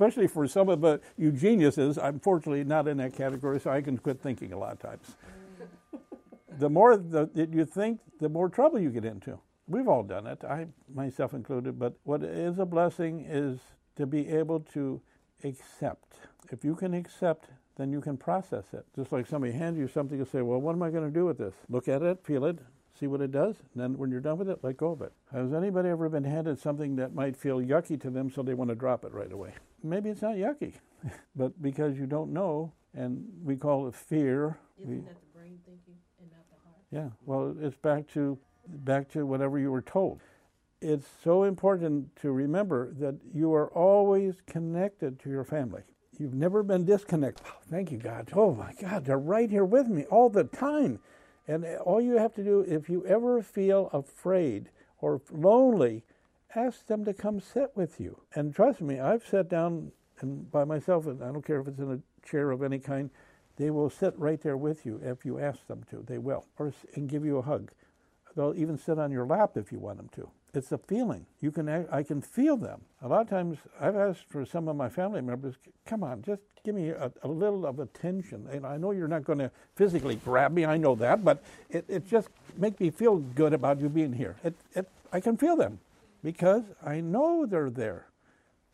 especially 0.00 0.26
for 0.26 0.48
some 0.48 0.70
of 0.70 0.80
the, 0.80 0.98
you 1.18 1.30
geniuses. 1.30 1.98
I'm 1.98 2.20
fortunately 2.20 2.64
not 2.64 2.88
in 2.88 2.96
that 2.96 3.12
category, 3.12 3.60
so 3.60 3.70
I 3.70 3.82
can 3.82 3.98
quit 3.98 4.18
thinking 4.18 4.54
a 4.54 4.58
lot 4.58 4.72
of 4.72 4.78
times. 4.78 5.14
the 6.58 6.70
more 6.70 6.96
that 6.96 7.52
you 7.52 7.66
think, 7.66 8.00
the 8.18 8.30
more 8.30 8.48
trouble 8.48 8.80
you 8.80 8.88
get 8.88 9.04
into. 9.04 9.38
We've 9.66 9.86
all 9.86 10.02
done 10.02 10.26
it, 10.26 10.42
I 10.42 10.68
myself 10.92 11.34
included. 11.34 11.78
But 11.78 11.94
what 12.04 12.24
is 12.24 12.58
a 12.58 12.64
blessing 12.64 13.26
is 13.28 13.60
to 13.96 14.06
be 14.06 14.26
able 14.28 14.60
to 14.72 15.02
accept. 15.44 16.14
If 16.50 16.64
you 16.64 16.74
can 16.74 16.94
accept, 16.94 17.50
then 17.80 17.90
you 17.90 18.00
can 18.00 18.16
process 18.16 18.64
it. 18.72 18.84
Just 18.94 19.10
like 19.10 19.26
somebody 19.26 19.52
hands 19.52 19.78
you 19.78 19.88
something, 19.88 20.18
you 20.18 20.24
say, 20.24 20.42
"Well, 20.42 20.60
what 20.60 20.72
am 20.72 20.82
I 20.82 20.90
going 20.90 21.04
to 21.04 21.10
do 21.10 21.24
with 21.24 21.38
this?" 21.38 21.54
Look 21.68 21.88
at 21.88 22.02
it, 22.02 22.22
feel 22.24 22.44
it, 22.44 22.58
see 22.98 23.06
what 23.06 23.22
it 23.22 23.32
does, 23.32 23.56
and 23.72 23.82
then 23.82 23.96
when 23.96 24.10
you're 24.10 24.20
done 24.20 24.36
with 24.38 24.50
it, 24.50 24.58
let 24.62 24.76
go 24.76 24.92
of 24.92 25.00
it. 25.00 25.12
Has 25.32 25.54
anybody 25.54 25.88
ever 25.88 26.08
been 26.08 26.24
handed 26.24 26.58
something 26.58 26.96
that 26.96 27.14
might 27.14 27.36
feel 27.36 27.58
yucky 27.58 27.98
to 28.02 28.10
them 28.10 28.30
so 28.30 28.42
they 28.42 28.54
want 28.54 28.68
to 28.68 28.74
drop 28.74 29.04
it 29.04 29.12
right 29.12 29.32
away? 29.32 29.54
Maybe 29.82 30.10
it's 30.10 30.20
not 30.20 30.34
yucky, 30.36 30.74
but 31.36 31.60
because 31.62 31.96
you 31.96 32.06
don't 32.06 32.32
know, 32.32 32.72
and 32.94 33.24
we 33.42 33.56
call 33.56 33.88
it 33.88 33.94
fear. 33.94 34.58
Isn't 34.78 34.90
we, 34.90 34.96
that 35.00 35.20
the 35.20 35.38
brain 35.38 35.58
thinking 35.64 35.94
and 36.20 36.30
not 36.30 36.44
the 36.50 36.56
heart? 36.62 36.82
yeah, 36.90 37.08
well, 37.24 37.56
it's 37.60 37.76
back 37.76 38.06
to 38.08 38.38
back 38.66 39.08
to 39.12 39.24
whatever 39.24 39.58
you 39.58 39.72
were 39.72 39.82
told. 39.82 40.20
It's 40.82 41.08
so 41.22 41.44
important 41.44 42.14
to 42.16 42.30
remember 42.30 42.92
that 42.98 43.16
you 43.34 43.54
are 43.54 43.68
always 43.68 44.36
connected 44.46 45.18
to 45.20 45.30
your 45.30 45.44
family. 45.44 45.82
You've 46.20 46.34
never 46.34 46.62
been 46.62 46.84
disconnected. 46.84 47.46
Oh, 47.48 47.56
thank 47.70 47.90
you, 47.90 47.96
God. 47.96 48.28
Oh 48.34 48.54
my 48.54 48.74
God, 48.78 49.06
they're 49.06 49.18
right 49.18 49.48
here 49.48 49.64
with 49.64 49.88
me 49.88 50.04
all 50.04 50.28
the 50.28 50.44
time. 50.44 51.00
And 51.48 51.64
all 51.78 51.98
you 51.98 52.18
have 52.18 52.34
to 52.34 52.44
do, 52.44 52.60
if 52.68 52.90
you 52.90 53.06
ever 53.06 53.40
feel 53.40 53.88
afraid 53.90 54.68
or 55.00 55.22
lonely, 55.30 56.04
ask 56.54 56.86
them 56.86 57.06
to 57.06 57.14
come 57.14 57.40
sit 57.40 57.70
with 57.74 57.98
you. 57.98 58.20
And 58.34 58.54
trust 58.54 58.82
me, 58.82 59.00
I've 59.00 59.26
sat 59.26 59.48
down 59.48 59.92
and 60.20 60.50
by 60.50 60.64
myself, 60.64 61.06
and 61.06 61.22
I 61.24 61.32
don't 61.32 61.44
care 61.44 61.58
if 61.58 61.68
it's 61.68 61.78
in 61.78 61.90
a 61.90 62.28
chair 62.28 62.50
of 62.50 62.62
any 62.62 62.78
kind, 62.78 63.08
they 63.56 63.70
will 63.70 63.88
sit 63.88 64.12
right 64.18 64.42
there 64.42 64.58
with 64.58 64.84
you 64.84 65.00
if 65.02 65.24
you 65.24 65.38
ask 65.38 65.66
them 65.68 65.84
to. 65.90 66.04
They 66.06 66.18
will, 66.18 66.44
or 66.58 66.74
and 66.96 67.08
give 67.08 67.24
you 67.24 67.38
a 67.38 67.42
hug. 67.42 67.70
They'll 68.36 68.54
even 68.54 68.76
sit 68.76 68.98
on 68.98 69.10
your 69.10 69.26
lap 69.26 69.56
if 69.56 69.72
you 69.72 69.78
want 69.78 69.96
them 69.96 70.10
to. 70.16 70.30
It's 70.52 70.72
a 70.72 70.78
feeling. 70.78 71.26
You 71.40 71.52
can 71.52 71.68
I 71.68 72.02
can 72.02 72.20
feel 72.20 72.56
them. 72.56 72.80
A 73.02 73.08
lot 73.08 73.20
of 73.22 73.30
times 73.30 73.58
I've 73.80 73.96
asked 73.96 74.24
for 74.28 74.44
some 74.44 74.68
of 74.68 74.76
my 74.76 74.88
family 74.88 75.20
members, 75.20 75.54
come 75.86 76.02
on, 76.02 76.22
just 76.22 76.42
give 76.64 76.74
me 76.74 76.90
a, 76.90 77.12
a 77.22 77.28
little 77.28 77.66
of 77.66 77.78
attention. 77.78 78.48
And 78.50 78.66
I 78.66 78.76
know 78.76 78.90
you're 78.90 79.08
not 79.08 79.24
going 79.24 79.38
to 79.38 79.50
physically 79.76 80.16
grab 80.16 80.52
me, 80.52 80.64
I 80.64 80.76
know 80.76 80.94
that, 80.96 81.24
but 81.24 81.42
it, 81.70 81.84
it 81.88 82.06
just 82.06 82.28
make 82.56 82.80
me 82.80 82.90
feel 82.90 83.18
good 83.18 83.52
about 83.52 83.80
you 83.80 83.88
being 83.88 84.12
here. 84.12 84.36
It, 84.42 84.54
it, 84.74 84.88
I 85.12 85.20
can 85.20 85.36
feel 85.36 85.56
them 85.56 85.78
because 86.22 86.64
I 86.84 87.00
know 87.00 87.46
they're 87.46 87.70
there. 87.70 88.06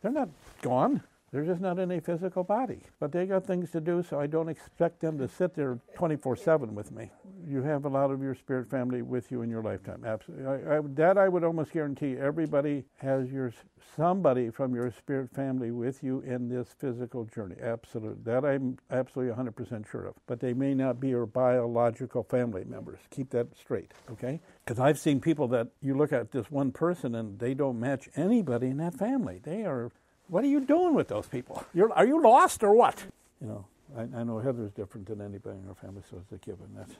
They're 0.02 0.12
not 0.12 0.30
gone. 0.62 1.02
They're 1.36 1.44
just 1.44 1.60
not 1.60 1.78
in 1.78 1.90
a 1.90 2.00
physical 2.00 2.44
body. 2.44 2.80
But 2.98 3.12
they 3.12 3.26
got 3.26 3.46
things 3.46 3.70
to 3.72 3.80
do, 3.82 4.02
so 4.02 4.18
I 4.18 4.26
don't 4.26 4.48
expect 4.48 5.00
them 5.00 5.18
to 5.18 5.28
sit 5.28 5.54
there 5.54 5.78
24 5.94 6.34
7 6.34 6.74
with 6.74 6.90
me. 6.90 7.10
You 7.46 7.60
have 7.60 7.84
a 7.84 7.90
lot 7.90 8.10
of 8.10 8.22
your 8.22 8.34
spirit 8.34 8.70
family 8.70 9.02
with 9.02 9.30
you 9.30 9.42
in 9.42 9.50
your 9.50 9.62
lifetime. 9.62 10.02
Absolutely. 10.02 10.46
I, 10.46 10.78
I, 10.78 10.80
that 10.94 11.18
I 11.18 11.28
would 11.28 11.44
almost 11.44 11.72
guarantee 11.72 12.16
everybody 12.18 12.86
has 12.96 13.30
your 13.30 13.52
somebody 13.94 14.48
from 14.48 14.74
your 14.74 14.90
spirit 14.90 15.30
family 15.30 15.72
with 15.72 16.02
you 16.02 16.20
in 16.20 16.48
this 16.48 16.68
physical 16.78 17.26
journey. 17.26 17.56
Absolutely. 17.62 18.22
That 18.24 18.46
I'm 18.46 18.78
absolutely 18.90 19.34
100% 19.34 19.90
sure 19.90 20.06
of. 20.06 20.14
But 20.26 20.40
they 20.40 20.54
may 20.54 20.72
not 20.72 21.00
be 21.00 21.08
your 21.08 21.26
biological 21.26 22.22
family 22.22 22.64
members. 22.64 23.00
Keep 23.10 23.28
that 23.32 23.54
straight, 23.58 23.92
okay? 24.10 24.40
Because 24.64 24.80
I've 24.80 24.98
seen 24.98 25.20
people 25.20 25.48
that 25.48 25.68
you 25.82 25.98
look 25.98 26.14
at 26.14 26.32
this 26.32 26.50
one 26.50 26.72
person 26.72 27.14
and 27.14 27.38
they 27.38 27.52
don't 27.52 27.78
match 27.78 28.08
anybody 28.16 28.68
in 28.68 28.78
that 28.78 28.94
family. 28.94 29.38
They 29.44 29.66
are 29.66 29.92
what 30.28 30.44
are 30.44 30.48
you 30.48 30.60
doing 30.60 30.94
with 30.94 31.08
those 31.08 31.26
people? 31.26 31.64
You're, 31.74 31.92
are 31.92 32.06
you 32.06 32.22
lost 32.22 32.62
or 32.62 32.72
what? 32.72 33.04
You 33.40 33.48
know, 33.48 33.66
I, 33.96 34.20
I 34.20 34.24
know 34.24 34.38
Heather's 34.38 34.72
different 34.72 35.06
than 35.06 35.20
anybody 35.20 35.58
in 35.58 35.68
our 35.68 35.74
family, 35.74 36.02
so 36.10 36.18
it's 36.18 36.32
a 36.32 36.44
given. 36.44 36.66
That's, 36.76 36.92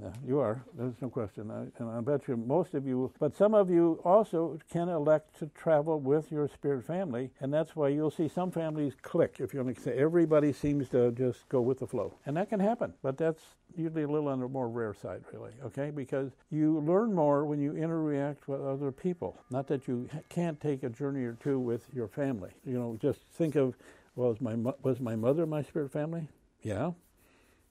yeah, 0.00 0.10
you 0.26 0.38
are. 0.38 0.64
There's 0.76 0.94
no 1.00 1.08
question. 1.08 1.50
I, 1.50 1.66
and 1.82 1.90
I 1.90 2.00
bet 2.00 2.28
you 2.28 2.36
most 2.36 2.74
of 2.74 2.86
you, 2.86 3.12
but 3.18 3.36
some 3.36 3.54
of 3.54 3.70
you 3.70 4.00
also 4.04 4.58
can 4.70 4.88
elect 4.88 5.38
to 5.38 5.46
travel 5.54 6.00
with 6.00 6.30
your 6.30 6.48
spirit 6.48 6.84
family, 6.84 7.30
and 7.40 7.52
that's 7.52 7.76
why 7.76 7.88
you'll 7.88 8.10
see 8.10 8.28
some 8.28 8.50
families 8.50 8.94
click. 9.02 9.36
If 9.38 9.52
you 9.52 9.62
want 9.62 9.76
to 9.76 9.82
say 9.82 9.98
everybody 9.98 10.52
seems 10.52 10.88
to 10.90 11.12
just 11.12 11.48
go 11.48 11.60
with 11.60 11.78
the 11.80 11.86
flow, 11.86 12.14
and 12.26 12.36
that 12.36 12.48
can 12.48 12.60
happen. 12.60 12.94
But 13.02 13.18
that's 13.18 13.42
usually 13.76 14.02
a 14.02 14.08
little 14.08 14.28
on 14.28 14.40
the 14.40 14.48
more 14.48 14.68
rare 14.68 14.94
side, 14.94 15.22
really, 15.32 15.52
okay? 15.64 15.90
Because 15.90 16.32
you 16.50 16.80
learn 16.80 17.12
more 17.12 17.44
when 17.44 17.60
you 17.60 17.76
interact 17.76 18.48
with 18.48 18.60
other 18.60 18.92
people. 18.92 19.38
Not 19.50 19.66
that 19.68 19.88
you 19.88 20.08
can't 20.28 20.60
take 20.60 20.82
a 20.82 20.88
journey 20.88 21.24
or 21.24 21.34
two 21.42 21.58
with 21.58 21.88
your 21.94 22.08
family. 22.08 22.50
You 22.64 22.78
know, 22.78 22.98
just 23.00 23.20
think 23.34 23.56
of, 23.56 23.74
well, 24.14 24.30
was 24.30 24.40
my, 24.40 24.54
was 24.82 25.00
my 25.00 25.16
mother 25.16 25.46
my 25.46 25.62
spirit 25.62 25.92
family? 25.92 26.28
Yeah. 26.62 26.92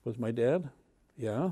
Was 0.04 0.18
my 0.18 0.30
dad? 0.30 0.68
Yeah. 1.16 1.50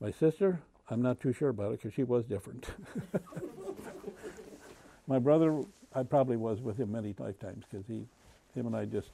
My 0.00 0.10
sister? 0.10 0.60
I'm 0.88 1.02
not 1.02 1.20
too 1.20 1.32
sure 1.32 1.48
about 1.48 1.72
it 1.72 1.82
because 1.82 1.94
she 1.94 2.04
was 2.04 2.24
different. 2.24 2.66
my 5.06 5.18
brother, 5.18 5.62
I 5.94 6.02
probably 6.02 6.36
was 6.36 6.60
with 6.60 6.78
him 6.78 6.92
many 6.92 7.14
lifetimes 7.18 7.64
because 7.70 7.86
he, 7.86 8.06
him 8.54 8.66
and 8.66 8.76
I 8.76 8.84
just, 8.84 9.10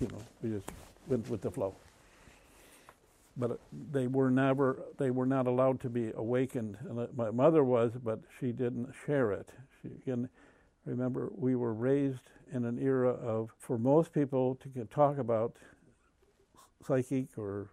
you 0.00 0.08
know, 0.08 0.18
we 0.42 0.50
just 0.50 0.68
went 1.08 1.28
with 1.28 1.42
the 1.42 1.50
flow 1.50 1.74
but 3.36 3.58
they 3.90 4.06
were 4.06 4.30
never 4.30 4.82
they 4.98 5.10
were 5.10 5.26
not 5.26 5.46
allowed 5.46 5.80
to 5.80 5.88
be 5.88 6.12
awakened. 6.14 6.76
Uh, 6.88 7.06
my 7.16 7.30
mother 7.30 7.64
was, 7.64 7.92
but 8.02 8.20
she 8.38 8.52
didn't 8.52 8.92
share 9.06 9.32
it. 9.32 9.50
She, 9.82 9.88
again, 9.88 10.28
remember 10.86 11.30
we 11.34 11.56
were 11.56 11.74
raised 11.74 12.30
in 12.52 12.64
an 12.64 12.78
era 12.78 13.10
of 13.10 13.50
for 13.58 13.78
most 13.78 14.12
people 14.12 14.56
to 14.56 14.84
talk 14.84 15.18
about 15.18 15.56
psychic 16.86 17.26
or 17.36 17.70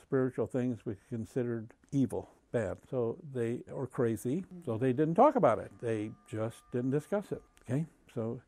spiritual 0.00 0.46
things 0.46 0.86
was 0.86 0.96
considered 1.08 1.72
evil, 1.92 2.30
bad. 2.50 2.78
So 2.90 3.18
they 3.32 3.60
or 3.72 3.86
crazy. 3.86 4.44
So 4.64 4.72
mm-hmm. 4.72 4.84
they 4.84 4.92
didn't 4.92 5.14
talk 5.14 5.36
about 5.36 5.58
it. 5.58 5.70
They 5.80 6.10
just 6.28 6.58
didn't 6.72 6.90
discuss 6.90 7.32
it. 7.32 7.42
Okay, 7.68 7.86
so 8.14 8.40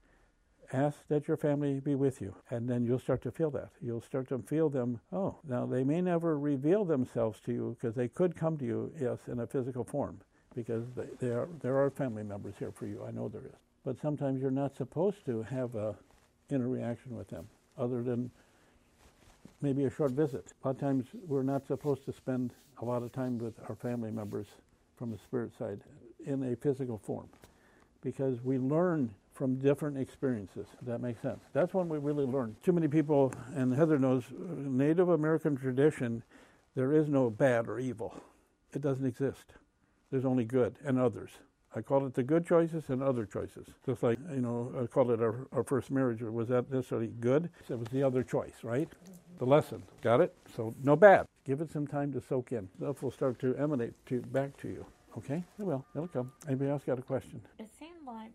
ask 0.72 0.98
that 1.08 1.28
your 1.28 1.36
family 1.36 1.80
be 1.80 1.94
with 1.94 2.20
you 2.20 2.34
and 2.50 2.68
then 2.68 2.84
you'll 2.84 2.98
start 2.98 3.22
to 3.22 3.30
feel 3.30 3.50
that 3.50 3.68
you'll 3.80 4.00
start 4.00 4.28
to 4.28 4.38
feel 4.38 4.68
them 4.68 4.98
oh 5.12 5.36
now 5.46 5.66
they 5.66 5.84
may 5.84 6.00
never 6.00 6.38
reveal 6.38 6.84
themselves 6.84 7.38
to 7.40 7.52
you 7.52 7.76
because 7.78 7.94
they 7.94 8.08
could 8.08 8.34
come 8.34 8.56
to 8.56 8.64
you 8.64 8.90
yes 9.00 9.18
in 9.28 9.40
a 9.40 9.46
physical 9.46 9.84
form 9.84 10.18
because 10.54 10.84
they, 10.96 11.06
they 11.20 11.32
are, 11.32 11.48
there 11.60 11.76
are 11.76 11.90
family 11.90 12.22
members 12.22 12.54
here 12.58 12.72
for 12.72 12.86
you 12.86 13.04
i 13.06 13.10
know 13.10 13.28
there 13.28 13.44
is 13.44 13.58
but 13.84 14.00
sometimes 14.00 14.40
you're 14.40 14.50
not 14.50 14.74
supposed 14.74 15.24
to 15.24 15.42
have 15.42 15.74
a 15.74 15.94
interaction 16.50 17.16
with 17.16 17.28
them 17.28 17.46
other 17.78 18.02
than 18.02 18.30
maybe 19.64 19.84
a 19.86 19.90
short 19.90 20.12
visit. 20.12 20.52
A 20.62 20.68
lot 20.68 20.74
of 20.74 20.80
times 20.80 21.06
we're 21.26 21.42
not 21.42 21.66
supposed 21.66 22.04
to 22.04 22.12
spend 22.12 22.52
a 22.82 22.84
lot 22.84 23.02
of 23.02 23.12
time 23.12 23.38
with 23.38 23.54
our 23.66 23.74
family 23.74 24.10
members 24.10 24.46
from 24.98 25.10
the 25.10 25.16
spirit 25.16 25.52
side 25.58 25.80
in 26.26 26.52
a 26.52 26.56
physical 26.56 26.98
form 26.98 27.28
because 28.02 28.44
we 28.44 28.58
learn 28.58 29.10
from 29.32 29.56
different 29.56 29.96
experiences. 29.96 30.66
That 30.82 31.00
makes 31.00 31.22
sense? 31.22 31.40
That's 31.54 31.72
when 31.72 31.88
we 31.88 31.96
really 31.96 32.26
learn. 32.26 32.54
Too 32.62 32.72
many 32.72 32.88
people, 32.88 33.32
and 33.54 33.74
Heather 33.74 33.98
knows, 33.98 34.24
Native 34.38 35.08
American 35.08 35.56
tradition, 35.56 36.22
there 36.76 36.92
is 36.92 37.08
no 37.08 37.30
bad 37.30 37.66
or 37.66 37.78
evil. 37.78 38.14
It 38.74 38.82
doesn't 38.82 39.06
exist. 39.06 39.54
There's 40.10 40.26
only 40.26 40.44
good 40.44 40.76
and 40.84 40.98
others. 40.98 41.30
I 41.74 41.80
call 41.80 42.06
it 42.06 42.14
the 42.14 42.22
good 42.22 42.46
choices 42.46 42.84
and 42.88 43.02
other 43.02 43.24
choices. 43.24 43.66
Just 43.84 44.02
like, 44.02 44.18
you 44.30 44.42
know, 44.42 44.72
I 44.80 44.86
called 44.86 45.10
it 45.10 45.20
our, 45.20 45.48
our 45.52 45.64
first 45.64 45.90
marriage. 45.90 46.22
Was 46.22 46.48
that 46.48 46.70
necessarily 46.70 47.08
good? 47.08 47.48
It 47.68 47.78
was 47.78 47.88
the 47.88 48.02
other 48.02 48.22
choice, 48.22 48.62
right? 48.62 48.88
The 49.38 49.44
lesson. 49.46 49.82
Got 50.02 50.20
it? 50.20 50.34
So 50.56 50.74
no 50.82 50.96
bad. 50.96 51.26
Give 51.44 51.60
it 51.60 51.70
some 51.70 51.86
time 51.86 52.12
to 52.12 52.20
soak 52.20 52.52
in. 52.52 52.68
Stuff 52.76 53.02
will 53.02 53.10
start 53.10 53.38
to 53.40 53.54
emanate 53.56 53.92
to, 54.06 54.20
back 54.22 54.56
to 54.58 54.68
you. 54.68 54.86
Okay? 55.18 55.42
It 55.58 55.64
will. 55.64 55.84
It'll 55.94 56.08
come. 56.08 56.32
Anybody 56.46 56.70
else 56.70 56.84
got 56.84 56.98
a 56.98 57.02
question? 57.02 57.40
It 57.58 57.68
seemed 57.78 58.06
like 58.06 58.30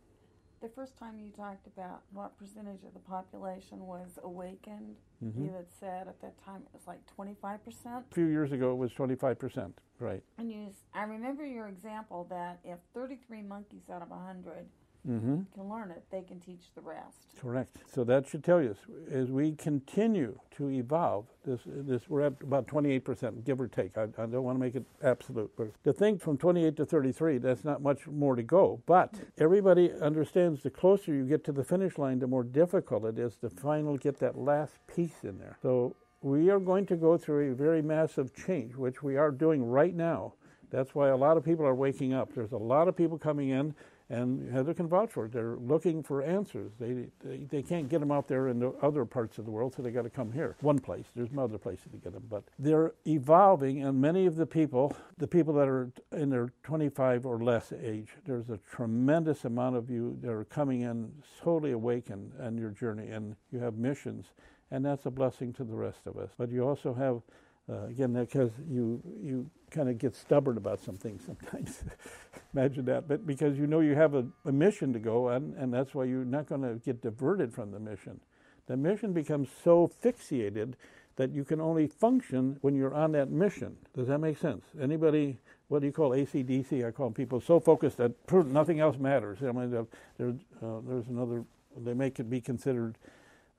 the 0.61 0.69
first 0.69 0.97
time 0.97 1.17
you 1.17 1.31
talked 1.31 1.67
about 1.67 2.01
what 2.11 2.37
percentage 2.37 2.83
of 2.85 2.93
the 2.93 2.99
population 2.99 3.79
was 3.87 4.19
awakened, 4.23 4.97
Mhm. 5.23 5.45
you 5.45 5.51
had 5.51 5.71
said 5.79 6.07
at 6.09 6.19
that 6.21 6.37
time 6.43 6.61
it 6.63 6.73
was 6.73 6.85
like 6.85 6.99
25%. 7.15 8.05
A 8.11 8.13
few 8.13 8.25
years 8.25 8.51
ago, 8.51 8.71
it 8.71 8.75
was 8.75 8.91
25%. 8.93 9.79
Right. 9.99 10.21
And 10.37 10.51
you, 10.51 10.73
I 10.93 11.03
remember 11.03 11.45
your 11.45 11.67
example 11.67 12.25
that 12.29 12.59
if 12.63 12.79
33 12.93 13.41
monkeys 13.41 13.89
out 13.89 14.01
of 14.01 14.11
100 14.11 14.67
Mm-hmm. 15.07 15.41
can 15.53 15.69
learn 15.69 15.91
it, 15.91 16.03
they 16.11 16.21
can 16.21 16.39
teach 16.39 16.71
the 16.75 16.81
rest. 16.81 17.17
Correct. 17.39 17.77
So 17.91 18.03
that 18.03 18.27
should 18.27 18.43
tell 18.43 18.61
you, 18.61 18.75
as 19.09 19.29
we 19.29 19.53
continue 19.53 20.37
to 20.57 20.69
evolve, 20.69 21.25
this, 21.45 21.61
this 21.65 22.09
we're 22.09 22.21
at 22.21 22.33
about 22.41 22.67
28%, 22.67 23.45
give 23.45 23.61
or 23.61 23.67
take. 23.67 23.97
I, 23.97 24.03
I 24.03 24.25
don't 24.25 24.43
want 24.43 24.57
to 24.57 24.59
make 24.59 24.75
it 24.75 24.85
absolute, 25.01 25.51
but 25.57 25.67
to 25.85 25.93
think 25.93 26.21
from 26.21 26.37
28 26.37 26.75
to 26.77 26.85
33, 26.85 27.37
that's 27.37 27.63
not 27.63 27.81
much 27.81 28.07
more 28.07 28.35
to 28.35 28.43
go. 28.43 28.81
But 28.85 29.15
everybody 29.37 29.91
understands 30.01 30.63
the 30.63 30.69
closer 30.69 31.13
you 31.13 31.25
get 31.25 31.43
to 31.45 31.51
the 31.51 31.63
finish 31.63 31.97
line, 31.97 32.19
the 32.19 32.27
more 32.27 32.43
difficult 32.43 33.05
it 33.05 33.17
is 33.17 33.35
to 33.37 33.49
finally 33.49 33.97
get 33.97 34.19
that 34.19 34.37
last 34.37 34.73
piece 34.93 35.23
in 35.23 35.39
there. 35.39 35.57
So 35.61 35.95
we 36.21 36.49
are 36.49 36.59
going 36.59 36.85
to 36.87 36.97
go 36.97 37.17
through 37.17 37.51
a 37.51 37.55
very 37.55 37.81
massive 37.81 38.35
change, 38.35 38.75
which 38.75 39.01
we 39.01 39.15
are 39.15 39.31
doing 39.31 39.63
right 39.63 39.95
now. 39.95 40.33
That's 40.71 40.93
why 40.93 41.09
a 41.09 41.17
lot 41.17 41.37
of 41.37 41.43
people 41.43 41.65
are 41.65 41.73
waking 41.73 42.13
up. 42.13 42.33
There's 42.33 42.51
a 42.51 42.57
lot 42.57 42.87
of 42.87 42.95
people 42.95 43.17
coming 43.17 43.49
in, 43.49 43.73
and 44.09 44.51
Heather 44.51 44.73
can 44.73 44.87
vouch 44.87 45.11
for 45.11 45.25
it. 45.25 45.31
They're 45.31 45.55
looking 45.57 46.01
for 46.01 46.23
answers. 46.23 46.71
They, 46.79 47.07
they, 47.23 47.37
they 47.49 47.61
can't 47.61 47.87
get 47.87 47.99
them 47.99 48.11
out 48.11 48.27
there 48.27 48.47
in 48.47 48.59
the 48.59 48.69
other 48.81 49.05
parts 49.05 49.37
of 49.37 49.45
the 49.45 49.51
world, 49.51 49.75
so 49.75 49.83
they 49.83 49.91
got 49.91 50.01
to 50.01 50.09
come 50.09 50.31
here. 50.31 50.55
One 50.61 50.79
place. 50.79 51.05
There's 51.15 51.31
no 51.31 51.43
other 51.43 51.59
places 51.59 51.91
to 51.91 51.97
get 51.97 52.13
them. 52.13 52.23
But 52.29 52.43
they're 52.57 52.93
evolving, 53.05 53.83
and 53.83 54.01
many 54.01 54.25
of 54.25 54.35
the 54.35 54.47
people, 54.47 54.95
the 55.17 55.27
people 55.27 55.53
that 55.55 55.67
are 55.67 55.91
in 56.11 56.29
their 56.29 56.51
25 56.63 57.25
or 57.25 57.43
less 57.43 57.71
age, 57.71 58.09
there's 58.25 58.49
a 58.49 58.59
tremendous 58.71 59.45
amount 59.45 59.75
of 59.75 59.89
you 59.91 60.17
that 60.21 60.31
are 60.31 60.45
coming 60.45 60.81
in 60.81 61.11
totally 61.39 61.71
awakened 61.73 62.33
on 62.41 62.57
your 62.57 62.71
journey, 62.71 63.09
and 63.09 63.35
you 63.51 63.59
have 63.59 63.75
missions, 63.75 64.33
and 64.71 64.83
that's 64.83 65.05
a 65.05 65.11
blessing 65.11 65.53
to 65.53 65.63
the 65.63 65.75
rest 65.75 66.07
of 66.07 66.17
us. 66.17 66.31
But 66.35 66.49
you 66.49 66.67
also 66.67 66.95
have 66.95 67.21
uh, 67.69 67.85
again, 67.87 68.13
because 68.13 68.51
you 68.69 69.01
you 69.21 69.49
kind 69.71 69.89
of 69.89 69.97
get 69.97 70.15
stubborn 70.15 70.57
about 70.57 70.79
some 70.79 70.95
things 70.95 71.23
sometimes. 71.25 71.83
Imagine 72.53 72.85
that, 72.85 73.07
but 73.07 73.27
because 73.27 73.57
you 73.57 73.67
know 73.67 73.79
you 73.79 73.95
have 73.95 74.15
a, 74.15 74.25
a 74.45 74.51
mission 74.51 74.91
to 74.93 74.99
go 74.99 75.29
on, 75.29 75.53
and 75.57 75.73
that's 75.73 75.93
why 75.93 76.05
you're 76.05 76.25
not 76.25 76.47
going 76.47 76.61
to 76.61 76.75
get 76.83 77.01
diverted 77.01 77.53
from 77.53 77.71
the 77.71 77.79
mission. 77.79 78.19
The 78.67 78.77
mission 78.77 79.13
becomes 79.13 79.49
so 79.63 79.91
fixated 80.03 80.73
that 81.15 81.31
you 81.31 81.43
can 81.43 81.59
only 81.59 81.85
function 81.87 82.57
when 82.61 82.75
you're 82.75 82.93
on 82.93 83.11
that 83.11 83.29
mission. 83.29 83.75
Does 83.95 84.07
that 84.07 84.19
make 84.19 84.37
sense? 84.37 84.63
Anybody? 84.81 85.37
What 85.67 85.81
do 85.81 85.85
you 85.85 85.91
call 85.91 86.11
ACDC? 86.11 86.83
I 86.87 86.91
call 86.91 87.11
people 87.11 87.39
so 87.39 87.59
focused 87.59 87.97
that 87.97 88.11
nothing 88.31 88.79
else 88.79 88.97
matters. 88.97 89.39
I 89.43 89.51
mean, 89.51 89.69
there, 90.17 90.29
uh, 90.63 90.79
there's 90.87 91.07
another. 91.07 91.43
They 91.77 91.93
make 91.93 92.19
it 92.19 92.29
be 92.29 92.41
considered. 92.41 92.97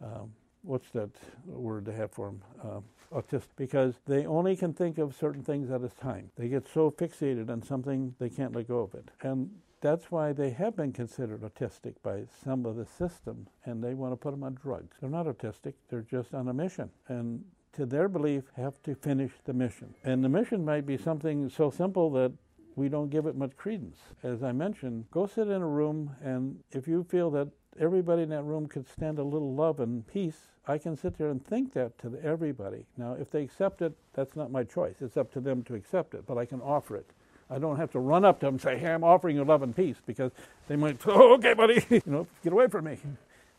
Um, 0.03 0.33
what's 0.63 0.91
that 0.91 1.11
word 1.47 1.85
they 1.87 1.95
have 1.95 2.13
for 2.13 2.27
them? 2.27 2.43
Um, 2.63 2.85
autistic, 3.13 3.49
because 3.57 3.95
they 4.07 4.27
only 4.27 4.57
can 4.57 4.73
think 4.73 4.99
of 4.99 5.17
certain 5.17 5.43
things 5.43 5.71
at 5.71 5.83
a 5.83 5.89
time. 5.89 6.31
They 6.37 6.49
get 6.49 6.67
so 6.73 6.91
fixated 6.91 7.51
on 7.51 7.63
something 7.63 8.15
they 8.19 8.29
can't 8.29 8.55
let 8.55 8.69
go 8.69 8.81
of 8.81 8.95
it, 8.95 9.11
and 9.23 9.51
that's 9.81 10.11
why 10.11 10.33
they 10.33 10.51
have 10.51 10.77
been 10.77 10.93
considered 10.93 11.41
autistic 11.41 11.95
by 12.03 12.25
some 12.45 12.67
of 12.67 12.77
the 12.77 12.87
system, 12.87 13.49
and 13.65 13.83
they 13.83 13.95
want 13.95 14.13
to 14.13 14.17
put 14.17 14.31
them 14.31 14.45
on 14.45 14.55
drugs. 14.55 14.97
They're 15.01 15.11
not 15.11 15.27
autistic; 15.27 15.75
they're 15.89 16.03
just 16.03 16.35
on 16.35 16.49
a 16.49 16.55
mission, 16.55 16.91
and 17.09 17.45
to 17.73 17.87
their 17.87 18.09
belief, 18.09 18.45
have 18.57 18.83
to 18.83 18.95
finish 18.95 19.33
the 19.45 19.53
mission. 19.53 19.95
And 20.05 20.25
the 20.25 20.29
mission 20.29 20.65
might 20.65 20.87
be 20.87 20.97
something 20.97 21.49
so 21.49 21.71
simple 21.71 22.11
that 22.13 22.33
we 22.77 22.89
don't 22.89 23.11
give 23.11 23.27
it 23.27 23.37
much 23.37 23.57
credence. 23.57 23.99
As 24.23 24.43
I 24.43 24.53
mentioned, 24.53 25.05
go 25.11 25.27
sit 25.27 25.49
in 25.49 25.63
a 25.63 25.67
room, 25.67 26.15
and 26.23 26.59
if 26.73 26.89
you 26.89 27.05
feel 27.05 27.31
that 27.33 27.49
everybody 27.79 28.23
in 28.23 28.29
that 28.31 28.43
room 28.43 28.67
could 28.67 28.89
stand 28.89 29.19
a 29.19 29.23
little 29.23 29.55
love 29.55 29.81
and 29.81 30.07
peace, 30.07 30.39
I 30.67 30.79
can 30.79 30.97
sit 30.97 31.17
there 31.19 31.29
and 31.29 31.45
think 31.45 31.73
that 31.75 31.99
to 31.99 32.19
everybody. 32.23 32.87
Now, 32.97 33.15
if 33.15 33.31
they 33.31 33.43
accept 33.43 33.83
it, 33.83 33.93
that's 34.13 34.37
not 34.37 34.51
my 34.51 34.65
choice. 34.65 34.97
It's 35.01 35.17
up 35.17 35.33
to 35.33 35.41
them 35.41 35.63
to 35.65 35.75
accept 35.75 36.15
it, 36.15 36.25
but 36.27 36.39
I 36.39 36.45
can 36.45 36.61
offer 36.61 36.97
it. 36.97 37.11
I 37.51 37.59
don't 37.59 37.77
have 37.77 37.91
to 37.93 37.99
run 37.99 38.25
up 38.25 38.41
to 38.41 38.47
them 38.47 38.55
and 38.55 38.63
say, 38.63 38.79
hey, 38.79 38.93
I'm 38.93 39.03
offering 39.03 39.37
you 39.37 39.45
love 39.45 39.63
and 39.63 39.75
peace, 39.75 39.97
because 40.07 40.31
they 40.69 40.77
might, 40.77 41.01
oh, 41.07 41.35
okay, 41.35 41.55
buddy, 41.55 41.85
you 41.91 42.03
know, 42.07 42.27
get 42.45 42.53
away 42.53 42.69
from 42.69 42.85
me. 42.85 42.99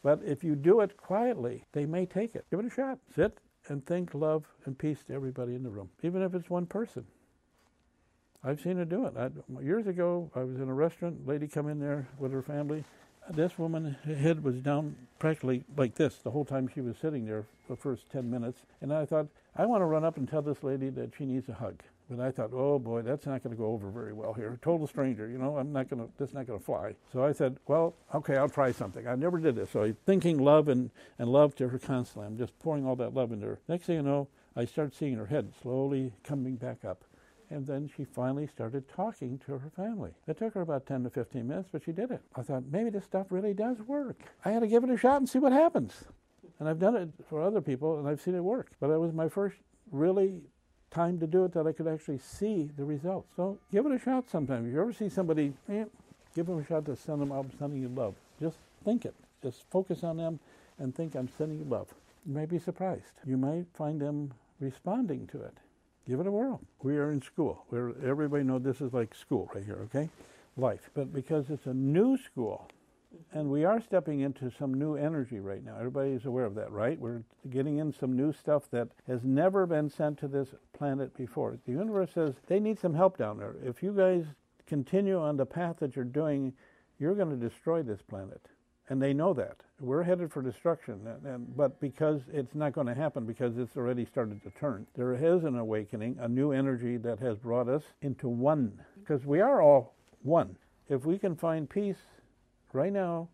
But 0.03 0.21
if 0.25 0.43
you 0.43 0.55
do 0.55 0.81
it 0.81 0.97
quietly, 0.97 1.65
they 1.73 1.85
may 1.85 2.05
take 2.05 2.35
it. 2.35 2.45
Give 2.49 2.59
it 2.59 2.65
a 2.65 2.69
shot. 2.69 2.99
Sit 3.13 3.37
and 3.67 3.85
think 3.85 4.13
love 4.13 4.45
and 4.65 4.77
peace 4.77 5.03
to 5.07 5.13
everybody 5.13 5.55
in 5.55 5.63
the 5.63 5.69
room, 5.69 5.89
even 6.03 6.21
if 6.21 6.33
it's 6.33 6.49
one 6.49 6.65
person. 6.65 7.05
I've 8.43 8.59
seen 8.59 8.77
her 8.77 8.85
do 8.85 9.05
it. 9.05 9.13
I, 9.17 9.29
years 9.61 9.85
ago, 9.85 10.31
I 10.35 10.43
was 10.43 10.57
in 10.59 10.67
a 10.67 10.73
restaurant. 10.73 11.27
Lady 11.27 11.47
come 11.47 11.67
in 11.67 11.79
there 11.79 12.07
with 12.17 12.31
her 12.31 12.41
family. 12.41 12.83
This 13.33 13.57
woman 13.57 13.95
head 14.05 14.43
was 14.43 14.55
down 14.55 14.95
practically 15.17 15.63
like 15.77 15.95
this 15.95 16.17
the 16.17 16.31
whole 16.31 16.43
time 16.43 16.67
she 16.67 16.81
was 16.81 16.97
sitting 16.97 17.25
there 17.25 17.45
for 17.65 17.75
the 17.75 17.81
first 17.81 18.09
ten 18.11 18.29
minutes. 18.29 18.61
And 18.81 18.93
I 18.93 19.05
thought, 19.05 19.27
I 19.55 19.65
want 19.65 19.81
to 19.81 19.85
run 19.85 20.03
up 20.03 20.17
and 20.17 20.27
tell 20.27 20.41
this 20.41 20.63
lady 20.63 20.89
that 20.89 21.11
she 21.17 21.25
needs 21.25 21.47
a 21.47 21.53
hug. 21.53 21.81
But 22.09 22.19
I 22.19 22.31
thought, 22.31 22.51
oh 22.53 22.77
boy, 22.77 23.03
that's 23.03 23.25
not 23.25 23.41
going 23.41 23.55
to 23.55 23.57
go 23.57 23.67
over 23.67 23.89
very 23.89 24.11
well 24.11 24.33
here. 24.33 24.59
Total 24.61 24.85
stranger, 24.85 25.29
you 25.29 25.37
know, 25.37 25.57
I'm 25.57 25.71
not 25.71 25.89
going 25.89 26.01
to, 26.01 26.09
that's 26.17 26.33
not 26.33 26.45
going 26.45 26.59
to 26.59 26.65
fly. 26.65 26.93
So 27.13 27.23
I 27.23 27.31
said, 27.31 27.57
well, 27.67 27.95
okay, 28.13 28.35
I'll 28.35 28.49
try 28.49 28.73
something. 28.73 29.07
I 29.07 29.15
never 29.15 29.39
did 29.39 29.55
this. 29.55 29.69
So 29.69 29.83
I'm 29.83 29.97
thinking 30.05 30.37
love 30.37 30.67
and, 30.67 30.89
and 31.17 31.29
love 31.29 31.55
to 31.55 31.69
her 31.69 31.79
constantly. 31.79 32.27
I'm 32.27 32.37
just 32.37 32.57
pouring 32.59 32.85
all 32.85 32.97
that 32.97 33.13
love 33.13 33.31
into 33.31 33.47
her. 33.47 33.59
Next 33.69 33.85
thing 33.85 33.95
you 33.95 34.01
know, 34.01 34.27
I 34.57 34.65
start 34.65 34.93
seeing 34.93 35.15
her 35.15 35.27
head 35.27 35.53
slowly 35.61 36.11
coming 36.23 36.57
back 36.57 36.83
up. 36.83 37.05
And 37.51 37.67
then 37.67 37.89
she 37.95 38.05
finally 38.05 38.47
started 38.47 38.87
talking 38.87 39.37
to 39.45 39.57
her 39.57 39.69
family. 39.75 40.11
It 40.25 40.37
took 40.37 40.53
her 40.53 40.61
about 40.61 40.85
10 40.85 41.03
to 41.03 41.09
15 41.09 41.45
minutes, 41.45 41.67
but 41.71 41.83
she 41.83 41.91
did 41.91 42.09
it. 42.09 42.21
I 42.35 42.43
thought, 42.43 42.63
maybe 42.71 42.89
this 42.89 43.03
stuff 43.03 43.27
really 43.29 43.53
does 43.53 43.77
work. 43.81 44.21
I 44.45 44.51
had 44.51 44.61
to 44.61 44.67
give 44.67 44.85
it 44.85 44.89
a 44.89 44.97
shot 44.97 45.17
and 45.17 45.27
see 45.27 45.39
what 45.39 45.51
happens. 45.51 46.05
And 46.59 46.69
I've 46.69 46.79
done 46.79 46.95
it 46.95 47.09
for 47.29 47.41
other 47.41 47.59
people, 47.59 47.99
and 47.99 48.07
I've 48.07 48.21
seen 48.21 48.35
it 48.35 48.43
work. 48.43 48.71
But 48.79 48.89
it 48.89 48.97
was 48.97 49.11
my 49.11 49.27
first 49.27 49.57
really 49.91 50.39
time 50.91 51.19
to 51.19 51.27
do 51.27 51.43
it 51.43 51.53
that 51.53 51.67
I 51.67 51.73
could 51.73 51.87
actually 51.87 52.19
see 52.19 52.69
the 52.77 52.85
results. 52.85 53.33
So 53.35 53.57
give 53.71 53.85
it 53.85 53.91
a 53.91 53.99
shot 53.99 54.29
sometime. 54.29 54.65
If 54.67 54.73
you 54.73 54.81
ever 54.81 54.93
see 54.93 55.09
somebody, 55.09 55.53
eh, 55.69 55.85
give 56.35 56.45
them 56.45 56.59
a 56.59 56.65
shot 56.65 56.85
to 56.85 56.95
send 56.95 57.21
them 57.21 57.31
out 57.31 57.47
you 57.73 57.89
love. 57.89 58.15
Just 58.39 58.57
think 58.85 59.05
it. 59.05 59.15
Just 59.43 59.63
focus 59.69 60.03
on 60.03 60.17
them 60.17 60.39
and 60.79 60.95
think 60.95 61.15
I'm 61.15 61.29
sending 61.37 61.59
you 61.59 61.65
love. 61.65 61.87
You 62.25 62.33
may 62.33 62.45
be 62.45 62.59
surprised. 62.59 63.13
You 63.25 63.37
might 63.37 63.65
find 63.73 63.99
them 63.99 64.31
responding 64.59 65.27
to 65.27 65.41
it. 65.41 65.57
Give 66.07 66.19
it 66.19 66.27
a 66.27 66.31
whirl. 66.31 66.61
We 66.81 66.97
are 66.97 67.11
in 67.11 67.21
school. 67.21 67.65
We're, 67.69 67.93
everybody 68.05 68.43
knows 68.43 68.63
this 68.63 68.81
is 68.81 68.93
like 68.93 69.13
school 69.13 69.49
right 69.53 69.63
here, 69.63 69.79
okay? 69.85 70.09
Life. 70.57 70.89
But 70.93 71.13
because 71.13 71.49
it's 71.49 71.67
a 71.67 71.73
new 71.73 72.17
school, 72.17 72.69
and 73.33 73.49
we 73.49 73.65
are 73.65 73.81
stepping 73.81 74.21
into 74.21 74.49
some 74.49 74.73
new 74.73 74.95
energy 74.95 75.39
right 75.39 75.63
now. 75.63 75.75
Everybody 75.77 76.11
is 76.11 76.25
aware 76.25 76.45
of 76.45 76.55
that, 76.55 76.71
right? 76.71 76.99
We're 76.99 77.23
getting 77.49 77.77
in 77.77 77.93
some 77.93 78.15
new 78.15 78.33
stuff 78.33 78.69
that 78.71 78.89
has 79.07 79.23
never 79.23 79.65
been 79.65 79.89
sent 79.89 80.17
to 80.19 80.27
this 80.27 80.49
planet 80.73 81.15
before. 81.15 81.57
The 81.65 81.71
universe 81.71 82.11
says 82.13 82.35
they 82.47 82.59
need 82.59 82.79
some 82.79 82.93
help 82.93 83.17
down 83.17 83.37
there. 83.37 83.55
If 83.63 83.83
you 83.83 83.91
guys 83.91 84.25
continue 84.65 85.19
on 85.19 85.37
the 85.37 85.45
path 85.45 85.77
that 85.79 85.95
you're 85.95 86.05
doing, 86.05 86.53
you're 86.99 87.15
going 87.15 87.29
to 87.29 87.49
destroy 87.49 87.83
this 87.83 88.01
planet. 88.01 88.41
And 88.89 89.01
they 89.01 89.13
know 89.13 89.33
that. 89.33 89.57
We're 89.81 90.03
headed 90.03 90.31
for 90.31 90.43
destruction. 90.43 90.99
And, 91.07 91.25
and, 91.25 91.57
but 91.57 91.81
because 91.81 92.21
it's 92.31 92.53
not 92.53 92.73
going 92.73 92.85
to 92.85 92.93
happen, 92.93 93.25
because 93.25 93.57
it's 93.57 93.75
already 93.75 94.05
started 94.05 94.43
to 94.43 94.51
turn, 94.51 94.85
there 94.95 95.13
is 95.15 95.43
an 95.43 95.57
awakening, 95.57 96.17
a 96.21 96.27
new 96.27 96.51
energy 96.51 96.97
that 96.97 97.17
has 97.19 97.37
brought 97.39 97.67
us 97.67 97.81
into 98.03 98.29
one. 98.29 98.79
Because 98.99 99.25
we 99.25 99.41
are 99.41 99.59
all 99.59 99.95
one. 100.21 100.55
If 100.87 101.05
we 101.05 101.17
can 101.17 101.35
find 101.35 101.67
peace, 101.67 101.97
right 102.73 102.93
now, 102.93 103.29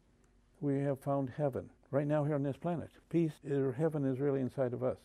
we 0.61 0.79
have 0.79 1.01
found 1.01 1.29
heaven. 1.35 1.69
Right 1.91 2.07
now, 2.07 2.23
here 2.23 2.35
on 2.35 2.43
this 2.43 2.55
planet. 2.55 2.89
Peace 3.09 3.33
or 3.49 3.73
heaven 3.73 4.05
is 4.05 4.19
really 4.19 4.39
inside 4.39 4.71
of 4.71 4.83
us. 4.83 4.97